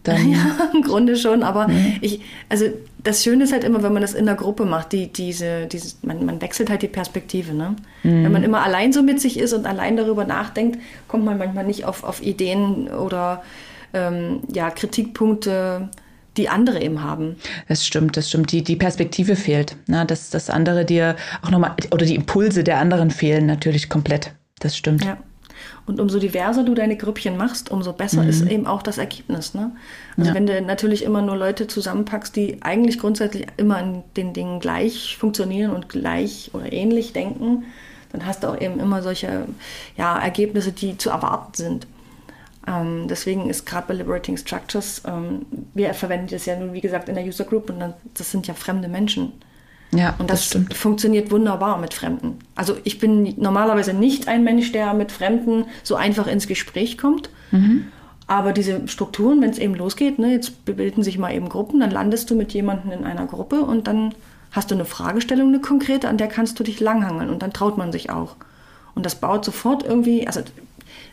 Dann 0.03 0.31
ja, 0.33 0.71
im 0.75 0.83
Grunde 0.83 1.17
schon, 1.17 1.43
aber 1.43 1.69
mhm. 1.69 1.97
ich, 2.01 2.21
also 2.49 2.67
das 3.03 3.23
Schöne 3.25 3.45
ist 3.45 3.53
halt 3.53 3.65
immer, 3.65 3.83
wenn 3.83 3.93
man 3.93 4.03
das 4.03 4.15
in 4.15 4.27
der 4.27 4.35
Gruppe 4.35 4.65
macht, 4.65 4.93
die, 4.93 5.13
diese, 5.13 5.67
diese, 5.67 5.97
man, 6.03 6.25
man 6.25 6.41
wechselt 6.41 6.71
halt 6.71 6.83
die 6.83 6.89
Perspektive. 6.89 7.55
Ne? 7.55 7.77
Mhm. 8.03 8.25
Wenn 8.25 8.33
man 8.33 8.43
immer 8.43 8.63
allein 8.63 8.93
so 8.93 9.03
mit 9.03 9.21
sich 9.21 9.39
ist 9.39 9.53
und 9.53 9.67
allein 9.67 9.97
darüber 9.97 10.25
nachdenkt, 10.25 10.79
kommt 11.09 11.25
man 11.25 11.39
manchmal 11.39 11.65
nicht 11.65 11.85
auf, 11.85 12.05
auf 12.05 12.23
Ideen 12.23 12.89
oder 12.89 13.43
ähm, 13.93 14.41
ja, 14.53 14.71
Kritikpunkte, 14.71 15.89
die 16.39 16.49
andere 16.49 16.81
eben 16.81 17.03
haben. 17.03 17.37
Das 17.69 17.87
stimmt, 17.87 18.17
das 18.17 18.29
stimmt. 18.29 18.53
Die, 18.53 18.63
die 18.63 18.77
Perspektive 18.77 19.37
fehlt. 19.37 19.77
Ne? 19.87 20.07
Dass 20.07 20.31
das 20.31 20.49
andere 20.51 20.85
dir 20.85 21.17
auch 21.43 21.51
nochmal, 21.51 21.75
oder 21.91 22.07
die 22.07 22.15
Impulse 22.15 22.65
der 22.65 22.79
anderen 22.79 23.11
fehlen 23.11 23.47
natürlich 23.47 23.89
komplett. 23.89 24.33
Das 24.61 24.77
stimmt. 24.77 25.05
Ja. 25.05 25.19
Und 25.87 26.01
umso 26.01 26.19
diverser 26.19 26.65
du 26.65 26.75
deine 26.75 26.97
Grüppchen 26.97 27.37
machst, 27.37 27.71
umso 27.71 27.93
besser 27.93 28.23
mhm. 28.23 28.29
ist 28.29 28.47
eben 28.47 28.67
auch 28.67 28.83
das 28.83 28.99
Ergebnis. 28.99 29.55
Ne? 29.55 29.73
Also 30.17 30.31
ja. 30.31 30.35
wenn 30.35 30.47
du 30.47 30.61
natürlich 30.61 31.03
immer 31.03 31.23
nur 31.23 31.37
Leute 31.37 31.67
zusammenpackst, 31.67 32.37
die 32.37 32.63
eigentlich 32.63 32.99
grundsätzlich 32.99 33.47
immer 33.57 33.81
in 33.81 34.03
den 34.17 34.33
Dingen 34.33 34.61
gleich 34.61 35.17
funktionieren 35.17 35.73
und 35.73 35.89
gleich 35.89 36.51
oder 36.53 36.73
ähnlich 36.73 37.13
denken, 37.13 37.65
dann 38.13 38.27
hast 38.27 38.43
du 38.43 38.49
auch 38.49 38.61
eben 38.61 38.81
immer 38.81 39.03
solche 39.03 39.47
ja, 39.97 40.19
Ergebnisse, 40.19 40.73
die 40.73 40.97
zu 40.97 41.11
erwarten 41.11 41.55
sind. 41.55 41.87
Ähm, 42.69 43.07
deswegen 43.09 43.49
ist 43.49 43.65
gerade 43.65 43.87
bei 43.89 43.95
Liberating 43.95 44.37
Structures, 44.37 45.03
ähm, 45.07 45.47
wir 45.75 45.95
verwenden 45.95 46.29
das 46.31 46.45
ja 46.45 46.59
nun, 46.59 46.75
wie 46.75 46.81
gesagt, 46.81 47.09
in 47.09 47.15
der 47.15 47.25
User 47.25 47.45
Group 47.45 47.71
und 47.71 47.81
dann, 47.81 47.95
das 48.15 48.31
sind 48.31 48.47
ja 48.47 48.55
fremde 48.55 48.89
Menschen. 48.89 49.33
Ja, 49.91 50.15
und 50.19 50.29
das, 50.29 50.51
das 50.51 50.77
funktioniert 50.77 51.31
wunderbar 51.31 51.79
mit 51.79 51.95
Fremden. 51.95 52.41
Also 52.55 52.77
ich 52.85 52.99
bin 52.99 53.35
normalerweise 53.39 53.95
nicht 53.95 54.29
ein 54.29 54.45
Mensch, 54.45 54.71
der 54.73 54.93
mit 54.93 55.13
Fremden 55.13 55.65
so 55.83 55.95
einfach 55.95 56.27
ins 56.27 56.47
Gespräch 56.47 56.99
kommt. 56.99 57.31
Mhm. 57.53 57.87
Aber 58.27 58.53
diese 58.53 58.87
Strukturen, 58.87 59.41
wenn 59.41 59.49
es 59.49 59.59
eben 59.59 59.75
losgeht, 59.75 60.19
ne, 60.19 60.33
jetzt 60.33 60.67
bilden 60.67 61.03
sich 61.03 61.17
mal 61.17 61.33
eben 61.35 61.49
Gruppen, 61.49 61.81
dann 61.81 61.91
landest 61.91 62.31
du 62.31 62.35
mit 62.35 62.53
jemandem 62.53 62.93
in 62.93 63.05
einer 63.05 63.25
Gruppe 63.25 63.63
und 63.63 63.87
dann 63.87 64.15
hast 64.53 64.71
du 64.71 64.75
eine 64.75 64.85
Fragestellung, 64.85 65.49
eine 65.49 65.61
konkrete, 65.61 66.09
an 66.09 66.19
der 66.19 66.29
kannst 66.29 66.61
du 66.61 66.65
dich 66.65 66.81
langhangeln 66.81 67.31
und 67.31 67.43
dann 67.43 67.55
traut 67.55 67.79
man 67.79 67.91
sich 67.91 68.11
auch. 68.11 68.37
Und 68.95 69.07
das 69.07 69.15
baut 69.15 69.47
sofort 69.47 69.85
irgendwie, 69.85 70.27
also 70.27 70.43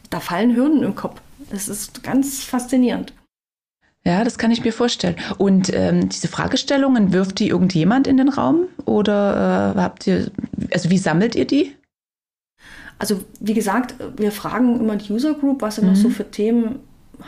da 0.09 0.19
fallen 0.19 0.53
Hürden 0.57 0.83
im 0.83 0.95
Kopf. 0.95 1.21
Das 1.49 1.67
ist 1.67 2.03
ganz 2.03 2.43
faszinierend. 2.43 3.13
Ja, 4.07 4.23
das 4.23 4.37
kann 4.37 4.51
ich 4.51 4.63
mir 4.63 4.71
vorstellen. 4.71 5.15
Und 5.37 5.73
ähm, 5.73 6.09
diese 6.09 6.27
Fragestellungen, 6.27 7.11
wirft 7.11 7.39
die 7.39 7.49
irgendjemand 7.49 8.05
in 8.05 8.17
den 8.17 8.29
Raum? 8.29 8.67
Oder 8.85 9.73
äh, 9.75 9.79
habt 9.79 10.05
ihr, 10.05 10.29
also 10.71 10.91
wie 10.91 10.99
sammelt 10.99 11.35
ihr 11.35 11.45
die? 11.45 11.75
Also 12.99 13.21
wie 13.39 13.55
gesagt, 13.55 13.95
wir 14.15 14.31
fragen 14.31 14.79
immer 14.79 14.95
die 14.95 15.11
User 15.11 15.33
Group, 15.33 15.63
was 15.63 15.79
er 15.79 15.85
mhm. 15.85 15.89
noch 15.89 15.95
so 15.97 16.09
für 16.09 16.29
Themen 16.29 16.79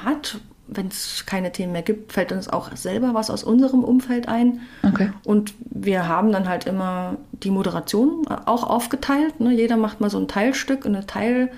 hat. 0.03 0.39
Wenn 0.67 0.87
es 0.87 1.25
keine 1.25 1.51
Themen 1.51 1.71
mehr 1.71 1.81
gibt, 1.81 2.11
fällt 2.11 2.31
uns 2.31 2.47
auch 2.47 2.75
selber 2.75 3.13
was 3.13 3.29
aus 3.29 3.43
unserem 3.43 3.83
Umfeld 3.83 4.27
ein. 4.27 4.61
Okay. 4.83 5.11
Und 5.23 5.53
wir 5.61 6.07
haben 6.07 6.31
dann 6.31 6.47
halt 6.47 6.67
immer 6.67 7.17
die 7.31 7.51
Moderation 7.51 8.27
auch 8.27 8.69
aufgeteilt. 8.69 9.39
Ne? 9.39 9.53
Jeder 9.53 9.77
macht 9.77 10.01
mal 10.01 10.09
so 10.09 10.19
ein 10.19 10.27
Teilstück, 10.27 10.85
eine 10.85 11.07
Teil, 11.07 11.45
äh, 11.45 11.51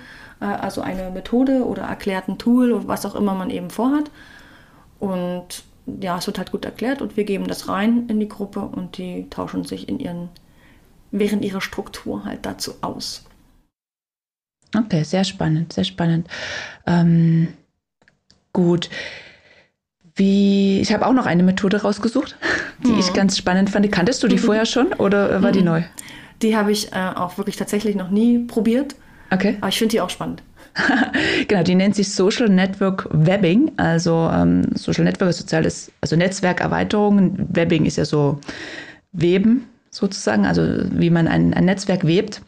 also 0.46 0.80
eine 0.80 1.10
Methode 1.10 1.64
oder 1.64 1.82
erklärt 1.82 2.28
ein 2.28 2.38
Tool 2.38 2.72
oder 2.72 2.88
was 2.88 3.04
auch 3.04 3.14
immer 3.14 3.34
man 3.34 3.50
eben 3.50 3.70
vorhat. 3.70 4.10
Und 4.98 5.64
ja, 6.00 6.18
es 6.18 6.26
wird 6.26 6.38
halt 6.38 6.50
gut 6.50 6.64
erklärt 6.64 7.02
und 7.02 7.16
wir 7.16 7.24
geben 7.24 7.46
das 7.46 7.68
rein 7.68 8.06
in 8.08 8.20
die 8.20 8.28
Gruppe 8.28 8.60
und 8.60 8.98
die 8.98 9.28
tauschen 9.30 9.64
sich 9.64 9.88
in 9.88 9.98
ihren, 9.98 10.28
während 11.10 11.44
ihrer 11.44 11.60
Struktur 11.60 12.24
halt 12.24 12.46
dazu 12.46 12.74
aus. 12.80 13.24
Okay, 14.76 15.02
sehr 15.02 15.24
spannend, 15.24 15.72
sehr 15.72 15.84
spannend. 15.84 16.28
Ähm, 16.86 17.48
gut. 18.52 18.88
Wie, 20.14 20.80
ich 20.80 20.92
habe 20.92 21.06
auch 21.06 21.12
noch 21.12 21.26
eine 21.26 21.42
Methode 21.42 21.82
rausgesucht, 21.82 22.36
die 22.84 22.92
mhm. 22.92 22.98
ich 22.98 23.12
ganz 23.12 23.36
spannend 23.36 23.70
fand. 23.70 23.90
Kanntest 23.90 24.22
du 24.22 24.28
die 24.28 24.38
vorher 24.46 24.66
schon 24.66 24.92
oder 24.94 25.42
war 25.42 25.52
die 25.52 25.60
mhm. 25.60 25.66
neu? 25.66 25.82
Die 26.42 26.56
habe 26.56 26.72
ich 26.72 26.92
äh, 26.92 27.12
auch 27.14 27.36
wirklich 27.36 27.56
tatsächlich 27.56 27.96
noch 27.96 28.10
nie 28.10 28.38
probiert. 28.38 28.94
Okay. 29.30 29.56
Aber 29.60 29.68
ich 29.68 29.78
finde 29.78 29.92
die 29.92 30.00
auch 30.00 30.10
spannend. 30.10 30.42
genau, 31.48 31.62
die 31.62 31.74
nennt 31.74 31.94
sich 31.94 32.12
Social 32.12 32.48
Network 32.48 33.08
Webbing. 33.10 33.72
Also 33.76 34.30
ähm, 34.32 34.66
Social 34.74 35.04
Network 35.04 35.30
ist 35.30 35.38
soziales, 35.38 35.90
also 36.00 36.16
Netzwerkerweiterung. 36.16 37.36
Webbing 37.52 37.86
ist 37.86 37.96
ja 37.96 38.04
so 38.04 38.40
Weben 39.12 39.66
sozusagen, 39.90 40.46
also 40.46 40.62
wie 40.92 41.10
man 41.10 41.26
ein, 41.28 41.54
ein 41.54 41.64
Netzwerk 41.64 42.06
webt. 42.06 42.42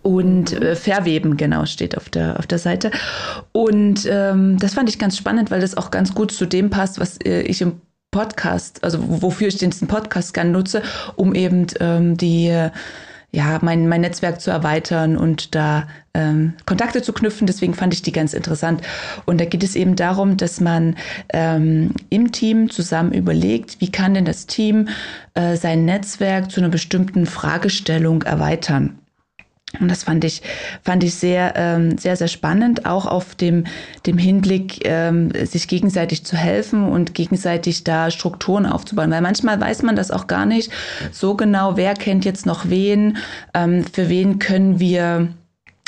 Und 0.00 0.54
äh, 0.54 0.74
verweben, 0.74 1.36
genau, 1.36 1.66
steht 1.66 1.98
auf 1.98 2.08
der, 2.08 2.38
auf 2.38 2.46
der 2.46 2.58
Seite. 2.58 2.90
Und 3.52 4.08
ähm, 4.10 4.58
das 4.58 4.74
fand 4.74 4.88
ich 4.88 4.98
ganz 4.98 5.18
spannend, 5.18 5.50
weil 5.50 5.60
das 5.60 5.76
auch 5.76 5.90
ganz 5.90 6.14
gut 6.14 6.32
zu 6.32 6.46
dem 6.46 6.70
passt, 6.70 6.98
was 6.98 7.18
äh, 7.18 7.42
ich 7.42 7.60
im 7.60 7.82
Podcast, 8.10 8.82
also 8.84 8.98
wofür 9.22 9.48
ich 9.48 9.58
den 9.58 9.70
Podcast 9.70 10.32
gerne 10.32 10.50
nutze, 10.50 10.82
um 11.16 11.34
eben 11.34 11.66
ähm, 11.80 12.16
die 12.16 12.70
ja, 13.34 13.58
mein, 13.62 13.88
mein 13.88 14.02
Netzwerk 14.02 14.40
zu 14.42 14.50
erweitern 14.50 15.16
und 15.16 15.54
da 15.54 15.88
ähm, 16.12 16.52
Kontakte 16.66 17.00
zu 17.00 17.14
knüpfen. 17.14 17.46
Deswegen 17.46 17.72
fand 17.72 17.94
ich 17.94 18.02
die 18.02 18.12
ganz 18.12 18.34
interessant. 18.34 18.82
Und 19.24 19.40
da 19.40 19.46
geht 19.46 19.64
es 19.64 19.74
eben 19.74 19.96
darum, 19.96 20.36
dass 20.36 20.60
man 20.60 20.96
ähm, 21.32 21.94
im 22.10 22.30
Team 22.32 22.68
zusammen 22.68 23.12
überlegt, 23.12 23.80
wie 23.80 23.90
kann 23.90 24.12
denn 24.12 24.26
das 24.26 24.46
Team 24.46 24.88
äh, 25.32 25.56
sein 25.56 25.86
Netzwerk 25.86 26.50
zu 26.50 26.60
einer 26.60 26.68
bestimmten 26.68 27.24
Fragestellung 27.24 28.22
erweitern. 28.22 28.98
Und 29.80 29.90
das 29.90 30.04
fand 30.04 30.24
ich, 30.24 30.42
fand 30.82 31.02
ich 31.02 31.14
sehr, 31.14 31.54
ähm, 31.56 31.96
sehr, 31.96 32.16
sehr 32.16 32.28
spannend, 32.28 32.86
auch 32.86 33.06
auf 33.06 33.34
dem, 33.34 33.64
dem 34.06 34.18
Hinblick, 34.18 34.86
ähm, 34.86 35.30
sich 35.44 35.66
gegenseitig 35.68 36.24
zu 36.24 36.36
helfen 36.36 36.84
und 36.84 37.14
gegenseitig 37.14 37.84
da 37.84 38.10
Strukturen 38.10 38.66
aufzubauen. 38.66 39.10
Weil 39.10 39.22
manchmal 39.22 39.60
weiß 39.60 39.82
man 39.82 39.96
das 39.96 40.10
auch 40.10 40.26
gar 40.26 40.46
nicht 40.46 40.70
so 41.10 41.34
genau, 41.34 41.76
wer 41.76 41.94
kennt 41.94 42.24
jetzt 42.24 42.46
noch 42.46 42.68
wen, 42.68 43.16
ähm, 43.54 43.84
für 43.92 44.08
wen 44.08 44.38
können 44.38 44.78
wir, 44.78 45.28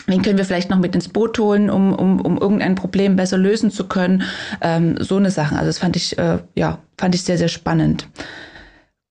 Wen 0.07 0.20
können 0.20 0.37
wir 0.37 0.44
vielleicht 0.44 0.68
noch 0.68 0.79
mit 0.79 0.94
ins 0.94 1.09
Boot 1.09 1.38
holen, 1.38 1.70
um, 1.70 1.94
um, 1.94 2.20
um 2.20 2.37
irgendein 2.37 2.75
Problem 2.75 3.16
besser 3.16 3.38
lösen 3.38 3.70
zu 3.70 3.88
können? 3.88 4.23
Ähm, 4.61 4.97
so 5.01 5.16
eine 5.16 5.31
Sache. 5.31 5.55
Also 5.55 5.66
das 5.66 5.79
fand 5.79 5.97
ich, 5.97 6.18
äh, 6.18 6.40
ja, 6.55 6.79
fand 6.99 7.14
ich 7.14 7.23
sehr, 7.23 7.38
sehr 7.38 7.49
spannend. 7.49 8.07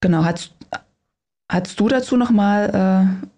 Genau, 0.00 0.24
hat 0.24 0.52
Hast 1.54 1.78
du 1.78 1.88
dazu 1.88 2.16
noch 2.16 2.30
mal 2.30 2.68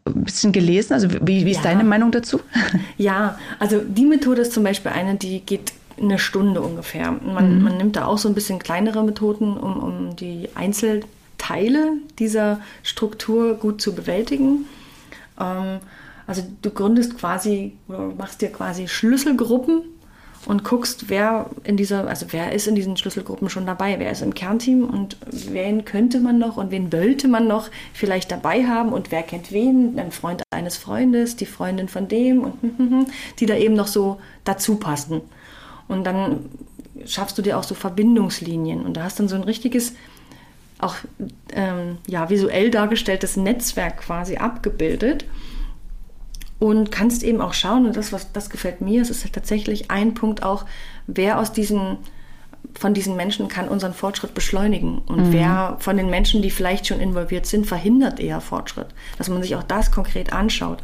äh, 0.07 0.09
ein 0.11 0.25
bisschen 0.25 0.51
gelesen? 0.51 0.95
Also 0.95 1.09
wie, 1.11 1.45
wie 1.45 1.51
ist 1.51 1.59
ja. 1.59 1.65
deine 1.65 1.85
Meinung 1.85 2.11
dazu? 2.13 2.41
Ja, 2.97 3.39
also 3.59 3.81
die 3.81 4.07
Methode 4.07 4.41
ist 4.41 4.53
zum 4.53 4.65
Beispiel 4.65 4.91
eine, 4.91 5.17
die 5.17 5.41
geht 5.41 5.75
eine 6.01 6.19
Stunde 6.19 6.63
ungefähr. 6.63 7.13
Man, 7.13 7.59
mhm. 7.59 7.65
man 7.65 7.77
nimmt 7.77 7.97
da 7.97 8.07
auch 8.07 8.17
so 8.17 8.29
ein 8.29 8.35
bisschen 8.35 8.59
kleinere 8.59 9.05
Methoden, 9.05 9.57
um, 9.59 9.77
um 9.83 10.17
die 10.17 10.49
Einzelteile 10.55 11.93
dieser 12.19 12.61
Struktur 12.83 13.55
gut 13.55 13.83
zu 13.83 13.95
bewältigen. 13.95 14.65
Ähm, 15.39 15.81
also 16.27 16.43
du 16.63 16.71
gründest 16.71 17.19
quasi, 17.19 17.75
machst 18.17 18.41
dir 18.41 18.49
quasi 18.49 18.89
Schlüsselgruppen 18.89 19.83
und 20.47 20.63
guckst, 20.63 21.09
wer 21.09 21.51
in 21.65 21.77
dieser, 21.77 22.07
also 22.07 22.27
wer 22.31 22.53
ist 22.53 22.69
in 22.69 22.77
diesen 22.77 22.97
Schlüsselgruppen 22.97 23.51
schon 23.51 23.67
dabei, 23.67 23.99
wer 23.99 24.13
ist 24.13 24.23
im 24.23 24.33
Kernteam? 24.33 24.85
Und 24.85 25.17
wen 25.31 25.85
könnte 25.85 26.21
man 26.21 26.39
noch 26.39 26.57
und 26.57 26.71
wen 26.71 26.93
wollte 26.93 27.27
man 27.27 27.49
noch 27.49 27.69
vielleicht 27.93 28.31
dabei 28.31 28.65
haben? 28.65 28.93
Und 28.93 29.11
wer 29.11 29.25
kennt 29.25 29.51
wen, 29.51 29.99
ein 29.99 30.13
Freund 30.13 30.45
eines 30.55 30.77
Freundes, 30.77 31.35
die 31.35 31.47
Freundin 31.47 31.89
von 31.89 32.07
dem 32.07 32.45
und 32.45 33.07
die 33.41 33.47
da 33.47 33.57
eben 33.57 33.75
noch 33.75 33.89
so 33.89 34.21
dazu 34.45 34.77
passen. 34.77 35.21
Und 35.89 36.05
dann 36.05 36.49
schaffst 37.05 37.37
du 37.37 37.43
dir 37.43 37.59
auch 37.59 37.65
so 37.65 37.75
Verbindungslinien. 37.75 38.87
Und 38.87 38.97
da 38.97 39.03
hast 39.03 39.19
dann 39.19 39.29
so 39.29 39.35
ein 39.35 39.45
richtiges, 39.45 39.95
auch 40.79 40.95
ähm, 41.55 41.99
ja, 42.07 42.31
visuell 42.31 42.71
dargestelltes 42.71 43.37
Netzwerk 43.37 43.99
quasi 43.99 44.37
abgebildet 44.37 45.25
und 46.59 46.91
kannst 46.91 47.23
eben 47.23 47.41
auch 47.41 47.53
schauen, 47.53 47.87
und 47.87 47.97
das, 47.97 48.13
was 48.13 48.33
das 48.33 48.51
gefällt 48.51 48.81
mir, 48.81 49.03
es 49.03 49.11
ist 49.11 49.25
halt 49.25 49.35
tatsächlich 49.35 49.91
ein 49.91 50.15
Punkt 50.15 50.43
auch, 50.43 50.65
wer 51.07 51.39
aus 51.39 51.53
diesen 51.53 51.99
von 52.79 52.95
diesen 52.95 53.17
Menschen 53.17 53.49
kann 53.49 53.69
unseren 53.69 53.95
Fortschritt 53.95 54.35
beschleunigen 54.35 54.99
und 55.07 55.29
mhm. 55.29 55.33
wer 55.33 55.77
von 55.79 55.97
den 55.97 56.11
Menschen, 56.11 56.43
die 56.43 56.51
vielleicht 56.51 56.87
schon 56.87 57.01
involviert 57.01 57.47
sind, 57.47 57.67
verhindert 57.67 58.21
eher 58.21 58.41
Fortschritt. 58.41 58.89
Dass 59.19 59.29
man 59.29 59.43
sich 59.43 59.57
auch 59.57 59.63
das 59.63 59.91
konkret 59.91 60.33
anschaut. 60.33 60.83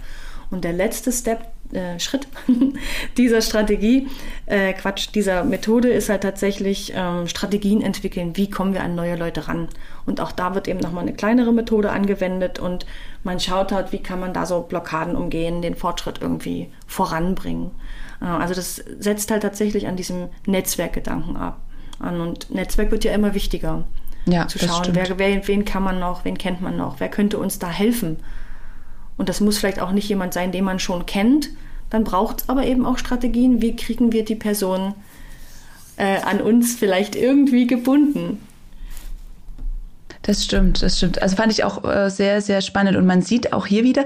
Und 0.51 0.65
der 0.65 0.73
letzte 0.73 1.13
Step, 1.13 1.47
äh, 1.73 1.99
Schritt 1.99 2.29
dieser 3.17 3.43
Strategie, 3.43 4.09
äh, 4.47 4.73
Quatsch, 4.75 5.09
dieser 5.15 5.45
Methode 5.45 5.91
ist 5.91 6.09
halt 6.09 6.23
tatsächlich 6.23 6.93
ähm, 6.95 7.27
Strategien 7.29 7.83
entwickeln. 7.83 8.37
Wie 8.37 8.49
kommen 8.49 8.75
wir 8.75 8.83
an 8.83 8.95
neue 8.95 9.17
Leute 9.17 9.49
ran? 9.49 9.69
Und 10.07 10.21
auch 10.21 10.33
da 10.33 10.55
wird 10.55 10.69
eben 10.69 10.81
nochmal 10.81 11.03
eine 11.03 11.15
kleinere 11.15 11.53
Methode 11.53 11.91
angewendet 11.91 12.59
und 12.59 12.87
man 13.23 13.39
schaut 13.39 13.71
halt, 13.71 13.93
wie 13.93 14.03
kann 14.03 14.19
man 14.19 14.33
da 14.33 14.47
so 14.47 14.63
Blockaden 14.63 15.15
umgehen, 15.15 15.63
den 15.63 15.77
Fortschritt 15.77 16.21
irgendwie 16.21 16.73
voranbringen. 16.87 17.71
Äh, 18.21 18.27
also 18.27 18.55
das 18.55 18.77
setzt 18.99 19.31
halt 19.31 19.43
tatsächlich 19.43 19.87
an 19.87 19.97
diesem 19.97 20.29
Netzwerkgedanken 20.47 21.37
ab. 21.37 21.61
An. 21.99 22.21
Und 22.21 22.53
Netzwerk 22.53 22.91
wird 22.91 23.05
ja 23.05 23.13
immer 23.13 23.35
wichtiger. 23.35 23.85
Ja, 24.25 24.47
zu 24.47 24.59
schauen, 24.61 24.89
wer, 24.93 25.19
wer, 25.19 25.49
wen 25.49 25.65
kann 25.65 25.83
man 25.83 25.99
noch, 25.99 26.25
wen 26.25 26.39
kennt 26.39 26.61
man 26.61 26.77
noch, 26.77 27.01
wer 27.01 27.09
könnte 27.09 27.39
uns 27.39 27.59
da 27.59 27.69
helfen. 27.69 28.19
Und 29.17 29.29
das 29.29 29.41
muss 29.41 29.59
vielleicht 29.59 29.81
auch 29.81 29.91
nicht 29.91 30.09
jemand 30.09 30.33
sein, 30.33 30.53
den 30.53 30.65
man 30.65 30.79
schon 30.79 31.07
kennt. 31.07 31.51
Dann 31.91 32.05
braucht 32.05 32.43
es 32.43 32.49
aber 32.49 32.65
eben 32.65 32.87
auch 32.87 32.99
Strategien, 32.99 33.61
wie 33.61 33.77
kriegen 33.77 34.13
wir 34.13 34.25
die 34.25 34.37
Person 34.37 34.95
äh, 35.97 36.21
an 36.23 36.41
uns 36.41 36.75
vielleicht 36.75 37.17
irgendwie 37.17 37.67
gebunden. 37.67 38.41
Das 40.23 40.45
stimmt, 40.45 40.83
das 40.83 40.99
stimmt. 40.99 41.21
Also 41.21 41.35
fand 41.35 41.53
ich 41.53 41.65
auch 41.65 41.85
äh, 41.85 42.09
sehr, 42.09 42.41
sehr 42.41 42.61
spannend. 42.61 42.97
Und 42.97 43.07
man 43.07 43.23
sieht 43.23 43.53
auch 43.53 43.67
hier 43.67 43.83
wieder, 43.83 44.05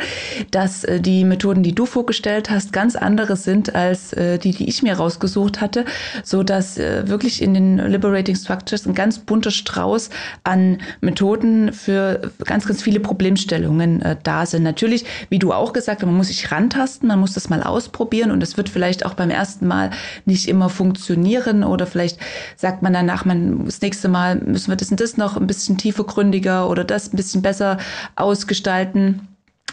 dass 0.51 0.83
äh, 0.85 0.99
die 0.99 1.25
Methoden, 1.25 1.63
die 1.63 1.75
du 1.75 1.85
vorgestellt 1.85 2.49
hast, 2.49 2.73
ganz 2.73 2.97
andere 2.97 3.37
sind 3.37 3.75
als 3.75 4.15
äh, 4.15 4.39
die, 4.39 4.53
die 4.53 4.67
ich 4.67 4.83
mir 4.83 4.95
rausgesucht 4.95 5.61
hatte, 5.61 5.85
so 6.25 6.43
dass 6.43 6.79
äh, 6.79 7.07
wirklich 7.07 7.43
in 7.43 7.53
den 7.53 7.77
Liberating 7.77 8.35
Structures 8.35 8.87
ein 8.87 8.95
ganz 8.95 9.19
bunter 9.19 9.51
Strauß 9.51 10.09
an 10.43 10.79
Methoden 11.03 11.75
für 11.75 12.33
ganz, 12.45 12.67
ganz 12.67 12.83
viele 12.83 13.01
Problemstellungen 13.01 14.01
äh, 14.01 14.17
da 14.23 14.47
sind. 14.47 14.63
Natürlich, 14.63 15.05
wie 15.29 15.39
du 15.39 15.53
auch 15.53 15.75
gesagt 15.75 16.01
hast, 16.01 16.07
man 16.07 16.17
muss 16.17 16.29
sich 16.29 16.51
rantasten, 16.51 17.09
man 17.09 17.21
muss 17.21 17.35
das 17.35 17.51
mal 17.51 17.63
ausprobieren 17.63 18.31
und 18.31 18.43
es 18.43 18.57
wird 18.57 18.71
vielleicht 18.71 19.05
auch 19.05 19.15
beim 19.15 19.29
ersten 19.29 19.67
Mal 19.67 19.91
nicht 20.25 20.49
immer 20.49 20.71
funktionieren 20.71 21.63
oder 21.63 21.87
vielleicht 21.87 22.19
sagt 22.57 22.83
man 22.83 22.95
danach, 22.95 23.27
man 23.27 23.67
das 23.67 23.83
nächste 23.83 24.09
Mal 24.09 24.37
müssen 24.37 24.71
wir 24.71 24.77
das 24.77 24.91
und 24.91 24.99
das 24.99 25.19
noch 25.19 25.37
ein 25.37 25.47
bisschen 25.47 25.77
tiefer 25.77 26.06
tiefgründiger 26.07 26.69
oder 26.69 26.85
das 26.85 27.13
ein 27.13 27.17
bisschen 27.17 27.43
besser 27.43 27.79
ausgestalten. 28.15 29.29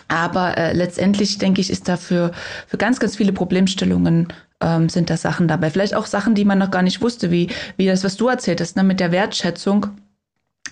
Aber 0.07 0.57
äh, 0.57 0.73
letztendlich 0.73 1.37
denke 1.37 1.61
ich, 1.61 1.69
ist 1.69 1.87
da 1.87 1.97
für, 1.97 2.31
für 2.67 2.77
ganz, 2.77 2.99
ganz 2.99 3.15
viele 3.15 3.31
Problemstellungen 3.31 4.27
ähm, 4.61 4.89
sind 4.89 5.09
da 5.09 5.17
Sachen 5.17 5.47
dabei. 5.47 5.69
Vielleicht 5.69 5.95
auch 5.95 6.05
Sachen, 6.05 6.35
die 6.35 6.45
man 6.45 6.59
noch 6.59 6.71
gar 6.71 6.81
nicht 6.81 7.01
wusste, 7.01 7.31
wie, 7.31 7.49
wie 7.77 7.87
das, 7.87 8.03
was 8.03 8.17
du 8.17 8.27
erzählt 8.27 8.61
hast, 8.61 8.75
ne, 8.75 8.83
mit 8.83 8.99
der 8.99 9.11
Wertschätzung 9.11 9.87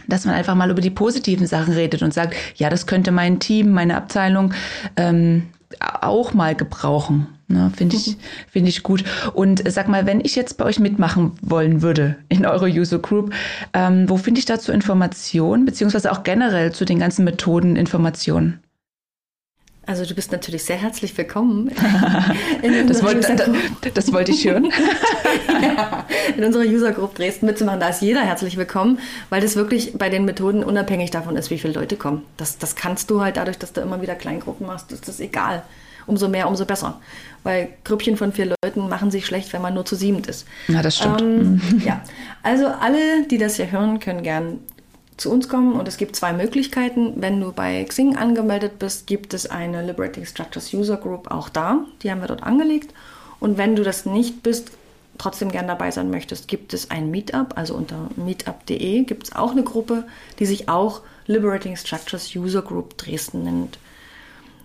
dass 0.08 0.26
man 0.26 0.34
einfach 0.34 0.56
mal 0.56 0.72
über 0.72 0.82
die 0.82 0.90
positiven 0.90 1.48
Sachen 1.48 1.74
redet 1.74 2.02
und 2.02 2.14
sagt, 2.14 2.34
ja, 2.56 2.70
das 2.70 2.88
könnte 2.88 3.12
mein 3.12 3.40
Team, 3.40 3.72
meine 3.72 3.98
Abteilung 3.98 4.54
ähm, 4.96 5.50
auch 5.80 6.34
mal 6.34 6.56
gebrauchen. 6.56 7.28
Ne, 7.52 7.70
Finde 7.76 7.98
ich, 7.98 8.16
finde 8.50 8.70
ich 8.70 8.82
gut. 8.82 9.04
Und 9.34 9.62
sag 9.70 9.90
mal, 9.90 10.06
wenn 10.06 10.22
ich 10.22 10.36
jetzt 10.38 10.58
bei 10.58 10.64
euch 10.64 10.80
mitmachen 10.80 11.34
wollen 11.42 11.82
würde 11.82 12.16
in 12.30 12.46
eurer 12.46 12.68
User 12.68 13.00
Group, 13.00 13.34
ähm, 13.74 14.10
wo 14.10 14.16
finde 14.16 14.40
ich 14.40 14.46
dazu 14.46 14.72
Informationen, 14.72 15.66
beziehungsweise 15.66 16.14
auch 16.14 16.24
generell 16.24 16.72
zu 16.72 16.86
den 16.86 17.00
ganzen 17.00 17.26
Methoden 17.26 17.76
Informationen? 17.76 18.62
Also 19.86 20.06
du 20.06 20.14
bist 20.14 20.32
natürlich 20.32 20.64
sehr 20.64 20.78
herzlich 20.78 21.18
willkommen. 21.18 21.72
das, 22.88 23.04
wollte, 23.04 23.36
das, 23.36 23.94
das, 23.94 24.14
wollte 24.14 24.32
ich 24.32 24.48
hören. 24.48 24.72
ja, 25.62 26.06
in 26.38 26.46
unserer 26.46 26.64
User 26.64 26.94
Group 26.94 27.16
Dresden 27.16 27.48
mitzumachen, 27.48 27.82
da 27.82 27.90
ist 27.90 28.02
jeder 28.02 28.22
herzlich 28.22 28.56
willkommen, 28.56 29.00
weil 29.30 29.42
das 29.42 29.58
wirklich 29.58 29.98
bei 29.98 30.08
den 30.08 30.24
Methoden 30.24 30.64
unabhängig 30.64 31.12
davon 31.12 31.36
ist, 31.36 31.50
wie 31.50 31.58
viele 31.58 31.74
Leute 31.74 31.98
kommen. 31.98 32.22
Das, 32.38 32.58
das 32.60 32.76
kannst 32.76 33.10
du 33.10 33.20
halt 33.20 33.36
dadurch, 33.36 33.58
dass 33.58 33.74
du 33.74 33.82
immer 33.82 34.02
wieder 34.02 34.16
Kleingruppen 34.16 34.68
machst, 34.68 34.94
ist 34.94 35.10
das 35.10 35.20
egal. 35.20 35.64
Umso 36.12 36.28
mehr, 36.28 36.50
umso 36.50 36.66
besser. 36.66 37.00
Weil 37.44 37.70
Grüppchen 37.86 38.18
von 38.18 38.34
vier 38.34 38.54
Leuten 38.62 38.90
machen 38.90 39.12
sich 39.12 39.26
schlecht, 39.26 39.54
wenn 39.54 39.62
man 39.62 39.74
nur 39.74 39.86
zu 39.86 39.96
siebend 39.96 40.28
ist. 40.28 40.46
Ja, 40.68 40.82
das 40.82 40.98
stimmt. 40.98 41.22
Ähm, 41.22 41.62
ja, 41.86 42.02
also 42.44 42.68
alle, 42.68 43.26
die 43.30 43.38
das 43.38 43.56
hier 43.56 43.72
hören, 43.72 44.02
können 44.02 44.22
gern 44.22 44.60
zu 45.16 45.32
uns 45.32 45.48
kommen 45.48 45.80
und 45.80 45.88
es 45.88 45.96
gibt 45.96 46.18
zwei 46.18 46.34
Möglichkeiten. 46.34 47.14
Wenn 47.16 47.40
du 47.40 47.54
bei 47.54 47.82
Xing 47.86 48.18
angemeldet 48.18 48.78
bist, 48.78 49.08
gibt 49.08 49.34
es 49.34 49.50
eine 49.50 49.86
Liberating 49.86 50.26
Structures 50.26 50.74
User 50.74 50.98
Group 50.98 51.32
auch 51.32 51.48
da. 51.48 51.86
Die 52.04 52.12
haben 52.12 52.20
wir 52.20 52.28
dort 52.28 52.44
angelegt. 52.44 52.94
Und 53.40 53.58
wenn 53.58 53.78
du 53.78 53.84
das 53.84 54.06
nicht 54.06 54.44
bist, 54.44 54.72
trotzdem 55.18 55.50
gern 55.50 55.68
dabei 55.68 55.92
sein 55.92 56.10
möchtest, 56.10 56.50
gibt 56.50 56.74
es 56.74 56.92
ein 56.92 57.10
Meetup. 57.10 57.54
Also 57.56 57.74
unter 57.76 58.10
meetup.de 58.18 59.04
gibt 59.04 59.24
es 59.24 59.34
auch 59.34 59.52
eine 59.52 59.64
Gruppe, 59.64 60.04
die 60.40 60.46
sich 60.46 60.68
auch 60.68 61.04
Liberating 61.26 61.78
Structures 61.78 62.36
User 62.36 62.64
Group 62.64 62.98
Dresden 62.98 63.44
nennt. 63.44 63.80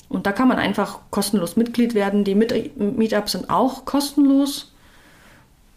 Und 0.09 0.27
da 0.27 0.33
kann 0.33 0.49
man 0.49 0.59
einfach 0.59 1.01
kostenlos 1.11 1.57
Mitglied 1.57 1.95
werden. 1.95 2.25
Die 2.25 2.35
Meetups 2.35 3.33
sind 3.33 3.51
auch 3.51 3.85
kostenlos. 3.85 4.73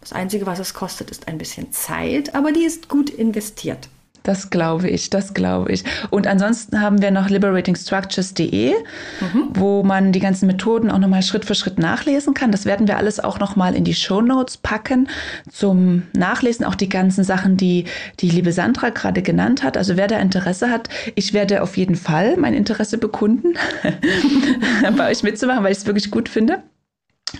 Das 0.01 0.13
Einzige, 0.13 0.45
was 0.45 0.59
es 0.59 0.73
kostet, 0.73 1.11
ist 1.11 1.27
ein 1.27 1.37
bisschen 1.37 1.71
Zeit, 1.71 2.35
aber 2.35 2.51
die 2.51 2.63
ist 2.63 2.89
gut 2.89 3.09
investiert. 3.09 3.89
Das 4.23 4.49
glaube 4.49 4.89
ich, 4.89 5.09
das 5.09 5.33
glaube 5.33 5.71
ich. 5.71 5.83
Und 6.09 6.27
ansonsten 6.27 6.81
haben 6.81 7.01
wir 7.01 7.11
noch 7.11 7.29
liberatingstructures.de, 7.29 8.73
mhm. 8.73 9.49
wo 9.53 9.83
man 9.83 10.11
die 10.11 10.19
ganzen 10.19 10.47
Methoden 10.47 10.91
auch 10.91 10.97
nochmal 10.97 11.23
Schritt 11.23 11.45
für 11.45 11.55
Schritt 11.55 11.79
nachlesen 11.79 12.33
kann. 12.33 12.51
Das 12.51 12.65
werden 12.65 12.87
wir 12.87 12.97
alles 12.97 13.19
auch 13.19 13.39
nochmal 13.39 13.75
in 13.75 13.83
die 13.83 13.93
Show 13.93 14.21
Notes 14.21 14.57
packen 14.57 15.07
zum 15.51 16.03
Nachlesen. 16.13 16.65
Auch 16.65 16.75
die 16.75 16.89
ganzen 16.89 17.23
Sachen, 17.23 17.57
die 17.57 17.85
die 18.19 18.29
liebe 18.29 18.51
Sandra 18.51 18.89
gerade 18.89 19.21
genannt 19.21 19.63
hat. 19.63 19.77
Also 19.77 19.97
wer 19.97 20.07
da 20.07 20.19
Interesse 20.19 20.69
hat, 20.69 20.89
ich 21.15 21.33
werde 21.33 21.61
auf 21.61 21.77
jeden 21.77 21.95
Fall 21.95 22.37
mein 22.37 22.53
Interesse 22.53 22.97
bekunden, 22.97 23.53
bei 24.97 25.09
euch 25.09 25.23
mitzumachen, 25.23 25.63
weil 25.63 25.71
ich 25.71 25.79
es 25.79 25.85
wirklich 25.85 26.11
gut 26.11 26.29
finde. 26.29 26.63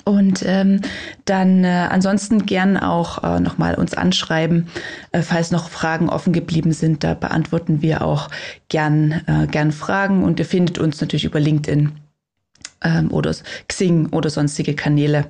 Und 0.06 0.44
ähm, 0.46 0.82
dann 1.26 1.64
äh, 1.64 1.88
ansonsten 1.90 2.46
gern 2.46 2.78
auch 2.78 3.24
äh, 3.24 3.40
nochmal 3.40 3.76
uns 3.76 3.94
anschreiben, 3.94 4.68
äh, 5.12 5.22
falls 5.22 5.52
noch 5.52 5.70
Fragen 5.70 6.10
offen 6.10 6.34
geblieben 6.34 6.74
sind. 6.74 7.04
Da 7.04 7.16
beantworten 7.16 7.82
wir 7.82 8.04
auch 8.04 8.30
gern, 8.68 9.22
äh, 9.28 9.48
gern 9.48 9.72
Fragen 9.72 10.24
und 10.24 10.40
ihr 10.40 10.46
findet 10.46 10.78
uns 10.78 11.02
natürlich 11.02 11.26
über 11.26 11.40
LinkedIn 11.40 11.92
ähm, 12.84 13.12
oder 13.12 13.34
Xing 13.68 14.08
oder 14.12 14.30
sonstige 14.30 14.76
Kanäle. 14.76 15.26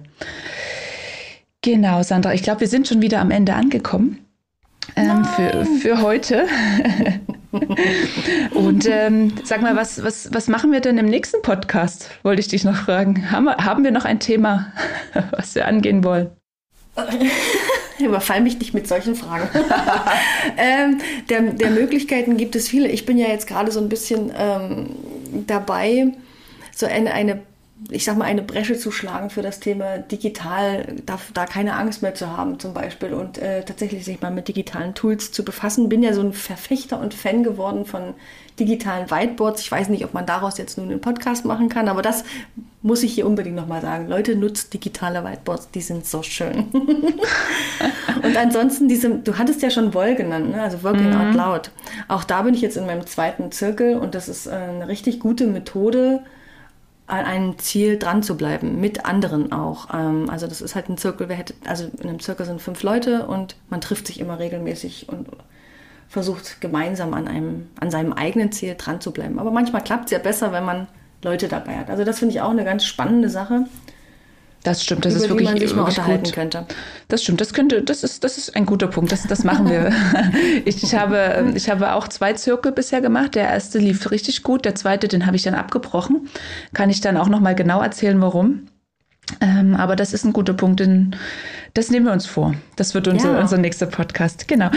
Genau, 1.61 2.03
Sandra, 2.03 2.33
ich 2.33 2.43
glaube, 2.43 2.61
wir 2.61 2.67
sind 2.67 2.87
schon 2.87 3.01
wieder 3.01 3.19
am 3.19 3.31
Ende 3.31 3.53
angekommen 3.53 4.19
ähm, 4.95 5.25
für, 5.25 5.65
für 5.81 6.01
heute. 6.01 6.47
Und 8.53 8.85
ähm, 8.88 9.33
sag 9.43 9.62
mal, 9.62 9.75
was, 9.75 10.03
was, 10.03 10.31
was 10.33 10.47
machen 10.47 10.71
wir 10.71 10.81
denn 10.81 10.97
im 10.97 11.07
nächsten 11.07 11.41
Podcast? 11.41 12.09
Wollte 12.23 12.41
ich 12.41 12.47
dich 12.47 12.63
noch 12.63 12.75
fragen. 12.75 13.31
Haben 13.31 13.45
wir, 13.45 13.57
haben 13.57 13.83
wir 13.83 13.91
noch 13.91 14.05
ein 14.05 14.19
Thema, 14.19 14.71
was 15.31 15.55
wir 15.55 15.67
angehen 15.67 16.03
wollen? 16.03 16.29
Überfall 17.99 18.41
mich 18.41 18.59
nicht 18.59 18.73
mit 18.73 18.88
solchen 18.88 19.15
Fragen. 19.15 19.49
ähm, 20.57 20.99
der, 21.29 21.41
der 21.53 21.71
Möglichkeiten 21.71 22.38
gibt 22.38 22.55
es 22.55 22.69
viele. 22.69 22.88
Ich 22.88 23.05
bin 23.05 23.17
ja 23.17 23.27
jetzt 23.27 23.47
gerade 23.47 23.71
so 23.71 23.79
ein 23.79 23.89
bisschen 23.89 24.31
ähm, 24.38 24.95
dabei, 25.47 26.13
so 26.73 26.85
eine, 26.85 27.13
eine 27.13 27.41
ich 27.89 28.03
sag 28.03 28.17
mal, 28.17 28.25
eine 28.25 28.41
Bresche 28.41 28.77
zu 28.77 28.91
schlagen 28.91 29.29
für 29.29 29.41
das 29.41 29.59
Thema 29.59 29.99
digital, 29.99 30.95
da, 31.05 31.17
da 31.33 31.45
keine 31.45 31.73
Angst 31.73 32.01
mehr 32.01 32.13
zu 32.13 32.35
haben 32.35 32.59
zum 32.59 32.73
Beispiel 32.73 33.13
und 33.13 33.37
äh, 33.37 33.63
tatsächlich 33.63 34.03
sich 34.03 34.21
mal 34.21 34.31
mit 34.31 34.47
digitalen 34.47 34.93
Tools 34.93 35.31
zu 35.31 35.45
befassen. 35.45 35.87
Bin 35.87 36.03
ja 36.03 36.13
so 36.13 36.21
ein 36.21 36.33
Verfechter 36.33 36.99
und 36.99 37.13
Fan 37.13 37.43
geworden 37.43 37.85
von 37.85 38.13
digitalen 38.59 39.09
Whiteboards. 39.09 39.61
Ich 39.61 39.71
weiß 39.71 39.89
nicht, 39.89 40.03
ob 40.03 40.13
man 40.13 40.25
daraus 40.25 40.57
jetzt 40.57 40.77
nun 40.77 40.89
einen 40.89 40.99
Podcast 40.99 41.45
machen 41.45 41.69
kann, 41.69 41.87
aber 41.87 42.01
das 42.01 42.25
muss 42.81 43.03
ich 43.03 43.13
hier 43.13 43.25
unbedingt 43.25 43.55
nochmal 43.55 43.81
sagen, 43.81 44.07
Leute, 44.07 44.35
nutzt 44.35 44.73
digitale 44.73 45.23
Whiteboards, 45.23 45.71
die 45.71 45.81
sind 45.81 46.05
so 46.05 46.21
schön. 46.21 46.65
und 48.23 48.37
ansonsten, 48.37 48.87
diese, 48.87 49.09
du 49.09 49.37
hattest 49.37 49.61
ja 49.61 49.69
schon 49.69 49.93
Woll 49.93 50.15
genannt, 50.15 50.51
ne? 50.51 50.61
also 50.61 50.83
Working 50.83 51.09
mhm. 51.09 51.15
Out 51.15 51.35
Loud. 51.35 51.71
Auch 52.07 52.23
da 52.23 52.41
bin 52.41 52.53
ich 52.53 52.61
jetzt 52.61 52.77
in 52.77 52.85
meinem 52.85 53.05
zweiten 53.05 53.51
Zirkel 53.51 53.97
und 53.97 54.15
das 54.15 54.29
ist 54.29 54.47
eine 54.47 54.87
richtig 54.87 55.19
gute 55.19 55.47
Methode, 55.47 56.23
an 57.09 57.25
einem 57.25 57.57
Ziel 57.57 57.97
dran 57.97 58.23
zu 58.23 58.37
bleiben, 58.37 58.79
mit 58.79 59.05
anderen 59.05 59.51
auch. 59.51 59.93
Ähm, 59.93 60.29
also 60.29 60.47
das 60.47 60.61
ist 60.61 60.75
halt 60.75 60.89
ein 60.89 60.97
Zirkel, 60.97 61.29
wer 61.29 61.35
hätte, 61.35 61.53
also 61.65 61.89
in 62.01 62.09
einem 62.09 62.19
Zirkel 62.19 62.45
sind 62.45 62.61
fünf 62.61 62.83
Leute 62.83 63.25
und 63.25 63.55
man 63.69 63.81
trifft 63.81 64.07
sich 64.07 64.19
immer 64.19 64.39
regelmäßig 64.39 65.09
und 65.09 65.27
versucht 66.07 66.61
gemeinsam 66.61 67.13
an 67.13 67.27
einem, 67.27 67.67
an 67.79 67.91
seinem 67.91 68.13
eigenen 68.13 68.51
Ziel 68.51 68.75
dran 68.77 69.01
zu 69.01 69.11
bleiben. 69.11 69.39
Aber 69.39 69.51
manchmal 69.51 69.83
klappt 69.83 70.05
es 70.05 70.11
ja 70.11 70.19
besser, 70.19 70.51
wenn 70.51 70.65
man 70.65 70.87
Leute 71.23 71.47
dabei 71.47 71.77
hat. 71.77 71.89
Also 71.89 72.03
das 72.03 72.19
finde 72.19 72.35
ich 72.35 72.41
auch 72.41 72.49
eine 72.49 72.63
ganz 72.63 72.85
spannende 72.85 73.29
Sache. 73.29 73.65
Das 74.63 74.83
stimmt, 74.83 75.05
das 75.05 75.15
ist 75.15 75.29
wirklich, 75.29 75.49
man 75.49 75.57
sich 75.57 75.73
mal 75.73 75.83
unterhalten 75.83 76.25
gut. 76.25 76.33
könnte. 76.33 76.65
Das 77.07 77.23
stimmt, 77.23 77.39
das 77.39 77.53
könnte, 77.53 77.81
das 77.81 78.03
ist, 78.03 78.23
das 78.23 78.37
ist 78.37 78.55
ein 78.55 78.65
guter 78.65 78.87
Punkt. 78.87 79.11
Das, 79.11 79.25
das 79.25 79.43
machen 79.45 79.69
wir. 79.69 79.91
ich, 80.65 80.83
ich, 80.83 80.95
habe, 80.95 81.53
ich 81.55 81.69
habe 81.69 81.93
auch 81.93 82.09
zwei 82.09 82.33
Zirkel 82.33 82.73
bisher 82.73 82.99
gemacht. 82.99 83.35
Der 83.35 83.47
erste 83.47 83.79
lief 83.79 84.11
richtig 84.11 84.43
gut, 84.43 84.65
der 84.65 84.75
zweite, 84.75 85.07
den 85.07 85.25
habe 85.25 85.37
ich 85.37 85.43
dann 85.43 85.55
abgebrochen. 85.55 86.27
Kann 86.73 86.89
ich 86.89 86.99
dann 86.99 87.15
auch 87.15 87.29
noch 87.29 87.39
mal 87.39 87.55
genau 87.55 87.81
erzählen, 87.81 88.21
warum. 88.21 88.67
Ähm, 89.41 89.75
aber 89.75 89.95
das 89.95 90.13
ist 90.13 90.25
ein 90.25 90.33
guter 90.33 90.53
Punkt, 90.53 90.79
den, 90.79 91.15
das 91.73 91.89
nehmen 91.89 92.05
wir 92.05 92.13
uns 92.13 92.25
vor. 92.25 92.55
Das 92.75 92.93
wird 92.93 93.07
unser, 93.07 93.33
ja. 93.33 93.39
unser 93.39 93.57
nächster 93.57 93.85
Podcast. 93.85 94.47
Genau. 94.47 94.69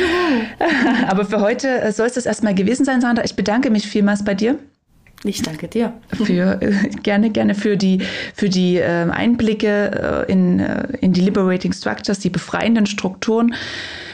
aber 1.08 1.24
für 1.24 1.40
heute 1.40 1.68
äh, 1.80 1.92
soll 1.92 2.06
es 2.06 2.14
das 2.14 2.26
erstmal 2.26 2.54
gewesen 2.54 2.84
sein, 2.84 3.00
Sandra. 3.00 3.24
Ich 3.24 3.34
bedanke 3.34 3.70
mich 3.70 3.86
vielmals 3.86 4.24
bei 4.24 4.34
dir. 4.34 4.58
Ich 5.24 5.42
danke 5.42 5.68
dir. 5.68 5.92
Für, 6.24 6.60
äh, 6.60 6.88
gerne, 7.02 7.30
gerne 7.30 7.54
für 7.54 7.76
die, 7.76 8.02
für 8.34 8.48
die 8.48 8.78
äh, 8.78 9.08
Einblicke 9.08 10.24
äh, 10.28 10.32
in, 10.32 10.58
äh, 10.58 10.88
in 11.00 11.12
die 11.12 11.20
Liberating 11.20 11.72
Structures, 11.72 12.18
die 12.18 12.30
befreienden 12.30 12.86
Strukturen. 12.86 13.54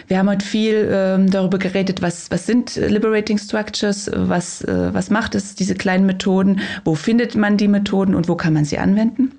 Wir 0.07 0.19
haben 0.19 0.29
heute 0.29 0.45
viel 0.45 0.89
ähm, 0.91 1.31
darüber 1.31 1.59
geredet, 1.59 2.03
was, 2.03 2.31
was 2.31 2.47
sind 2.47 2.77
Liberating 2.77 3.39
Structures, 3.39 4.11
was, 4.15 4.63
äh, 4.63 4.93
was 4.93 5.11
macht 5.11 5.35
es, 5.35 5.55
diese 5.55 5.75
kleinen 5.75 6.07
Methoden, 6.07 6.61
wo 6.85 6.95
findet 6.95 7.37
man 7.37 7.57
die 7.57 7.69
Methoden 7.69 8.15
und 8.15 8.29
wo 8.29 8.35
kann 8.35 8.53
man 8.53 8.65
sie 8.65 8.79
anwenden. 8.79 9.39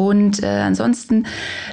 Und 0.00 0.42
äh, 0.42 0.46
ansonsten, 0.46 1.26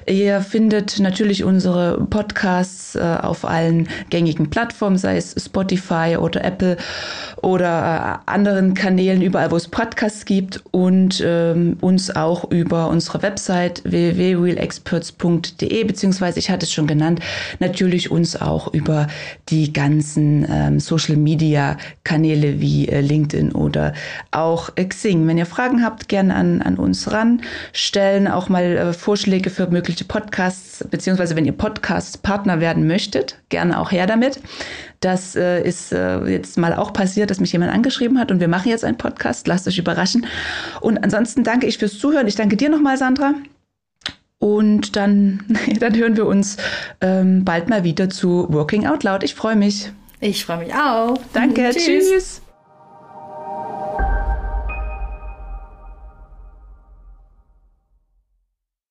ihr 0.05 0.41
findet 0.41 0.99
natürlich 0.99 1.45
unsere 1.45 2.05
Podcasts 2.09 2.95
äh, 2.95 2.99
auf 2.99 3.45
allen 3.45 3.87
gängigen 4.09 4.49
Plattformen, 4.49 4.97
sei 4.97 5.15
es 5.15 5.33
Spotify 5.41 6.17
oder 6.19 6.43
Apple 6.43 6.75
oder 7.41 8.21
äh, 8.27 8.29
anderen 8.29 8.73
Kanälen, 8.73 9.21
überall 9.21 9.51
wo 9.51 9.55
es 9.55 9.69
Podcasts 9.69 10.25
gibt 10.25 10.61
und 10.71 11.23
ähm, 11.25 11.77
uns 11.79 12.13
auch 12.13 12.51
über 12.51 12.89
unsere 12.89 13.21
Website 13.21 13.81
www.realexperts.de, 13.85 15.85
beziehungsweise 15.85 16.39
ich 16.39 16.49
hatte 16.49 16.65
es 16.65 16.73
schon 16.73 16.87
genannt, 16.87 17.21
natürlich 17.59 18.11
uns 18.11 18.35
auch 18.35 18.73
über 18.73 19.07
die 19.47 19.71
ganzen 19.71 20.45
ähm, 20.51 20.81
Social 20.81 21.15
Media 21.15 21.77
Kanäle 22.03 22.59
wie 22.59 22.89
äh, 22.89 22.99
LinkedIn 22.99 23.53
oder 23.53 23.93
auch 24.31 24.75
Xing. 24.75 25.25
Wenn 25.27 25.37
ihr 25.37 25.45
Fragen 25.45 25.81
habt, 25.81 26.09
gerne 26.09 26.35
an, 26.35 26.61
an 26.61 26.75
uns 26.75 27.09
ran 27.09 27.41
stellen 28.17 28.27
auch 28.27 28.49
mal 28.49 28.63
äh, 28.63 28.93
Vorschläge 28.93 29.51
für 29.51 29.67
mögliche 29.67 30.03
Podcasts, 30.03 30.83
beziehungsweise 30.89 31.35
wenn 31.35 31.45
ihr 31.45 31.51
Podcast-Partner 31.51 32.59
werden 32.59 32.87
möchtet, 32.87 33.39
gerne 33.49 33.79
auch 33.79 33.91
her 33.91 34.07
damit. 34.07 34.39
Das 35.01 35.35
äh, 35.35 35.61
ist 35.61 35.91
äh, 35.91 36.25
jetzt 36.25 36.57
mal 36.57 36.73
auch 36.73 36.93
passiert, 36.93 37.29
dass 37.29 37.39
mich 37.39 37.51
jemand 37.51 37.71
angeschrieben 37.71 38.17
hat 38.19 38.31
und 38.31 38.39
wir 38.39 38.47
machen 38.47 38.69
jetzt 38.69 38.83
einen 38.83 38.97
Podcast. 38.97 39.47
Lasst 39.47 39.67
euch 39.67 39.77
überraschen. 39.77 40.25
Und 40.81 41.03
ansonsten 41.03 41.43
danke 41.43 41.67
ich 41.67 41.77
fürs 41.77 41.99
Zuhören. 41.99 42.27
Ich 42.27 42.35
danke 42.35 42.57
dir 42.57 42.69
nochmal, 42.69 42.97
Sandra. 42.97 43.35
Und 44.39 44.95
dann, 44.95 45.45
dann 45.79 45.95
hören 45.95 46.17
wir 46.17 46.25
uns 46.25 46.57
ähm, 47.01 47.45
bald 47.45 47.69
mal 47.69 47.83
wieder 47.83 48.09
zu 48.09 48.47
Working 48.49 48.87
Out 48.87 49.03
Loud. 49.03 49.23
Ich 49.23 49.35
freue 49.35 49.55
mich. 49.55 49.91
Ich 50.21 50.45
freue 50.45 50.57
mich 50.57 50.73
auch. 50.73 51.19
Danke. 51.33 51.69
Tschüss. 51.69 52.09
Tschüss. 52.09 52.41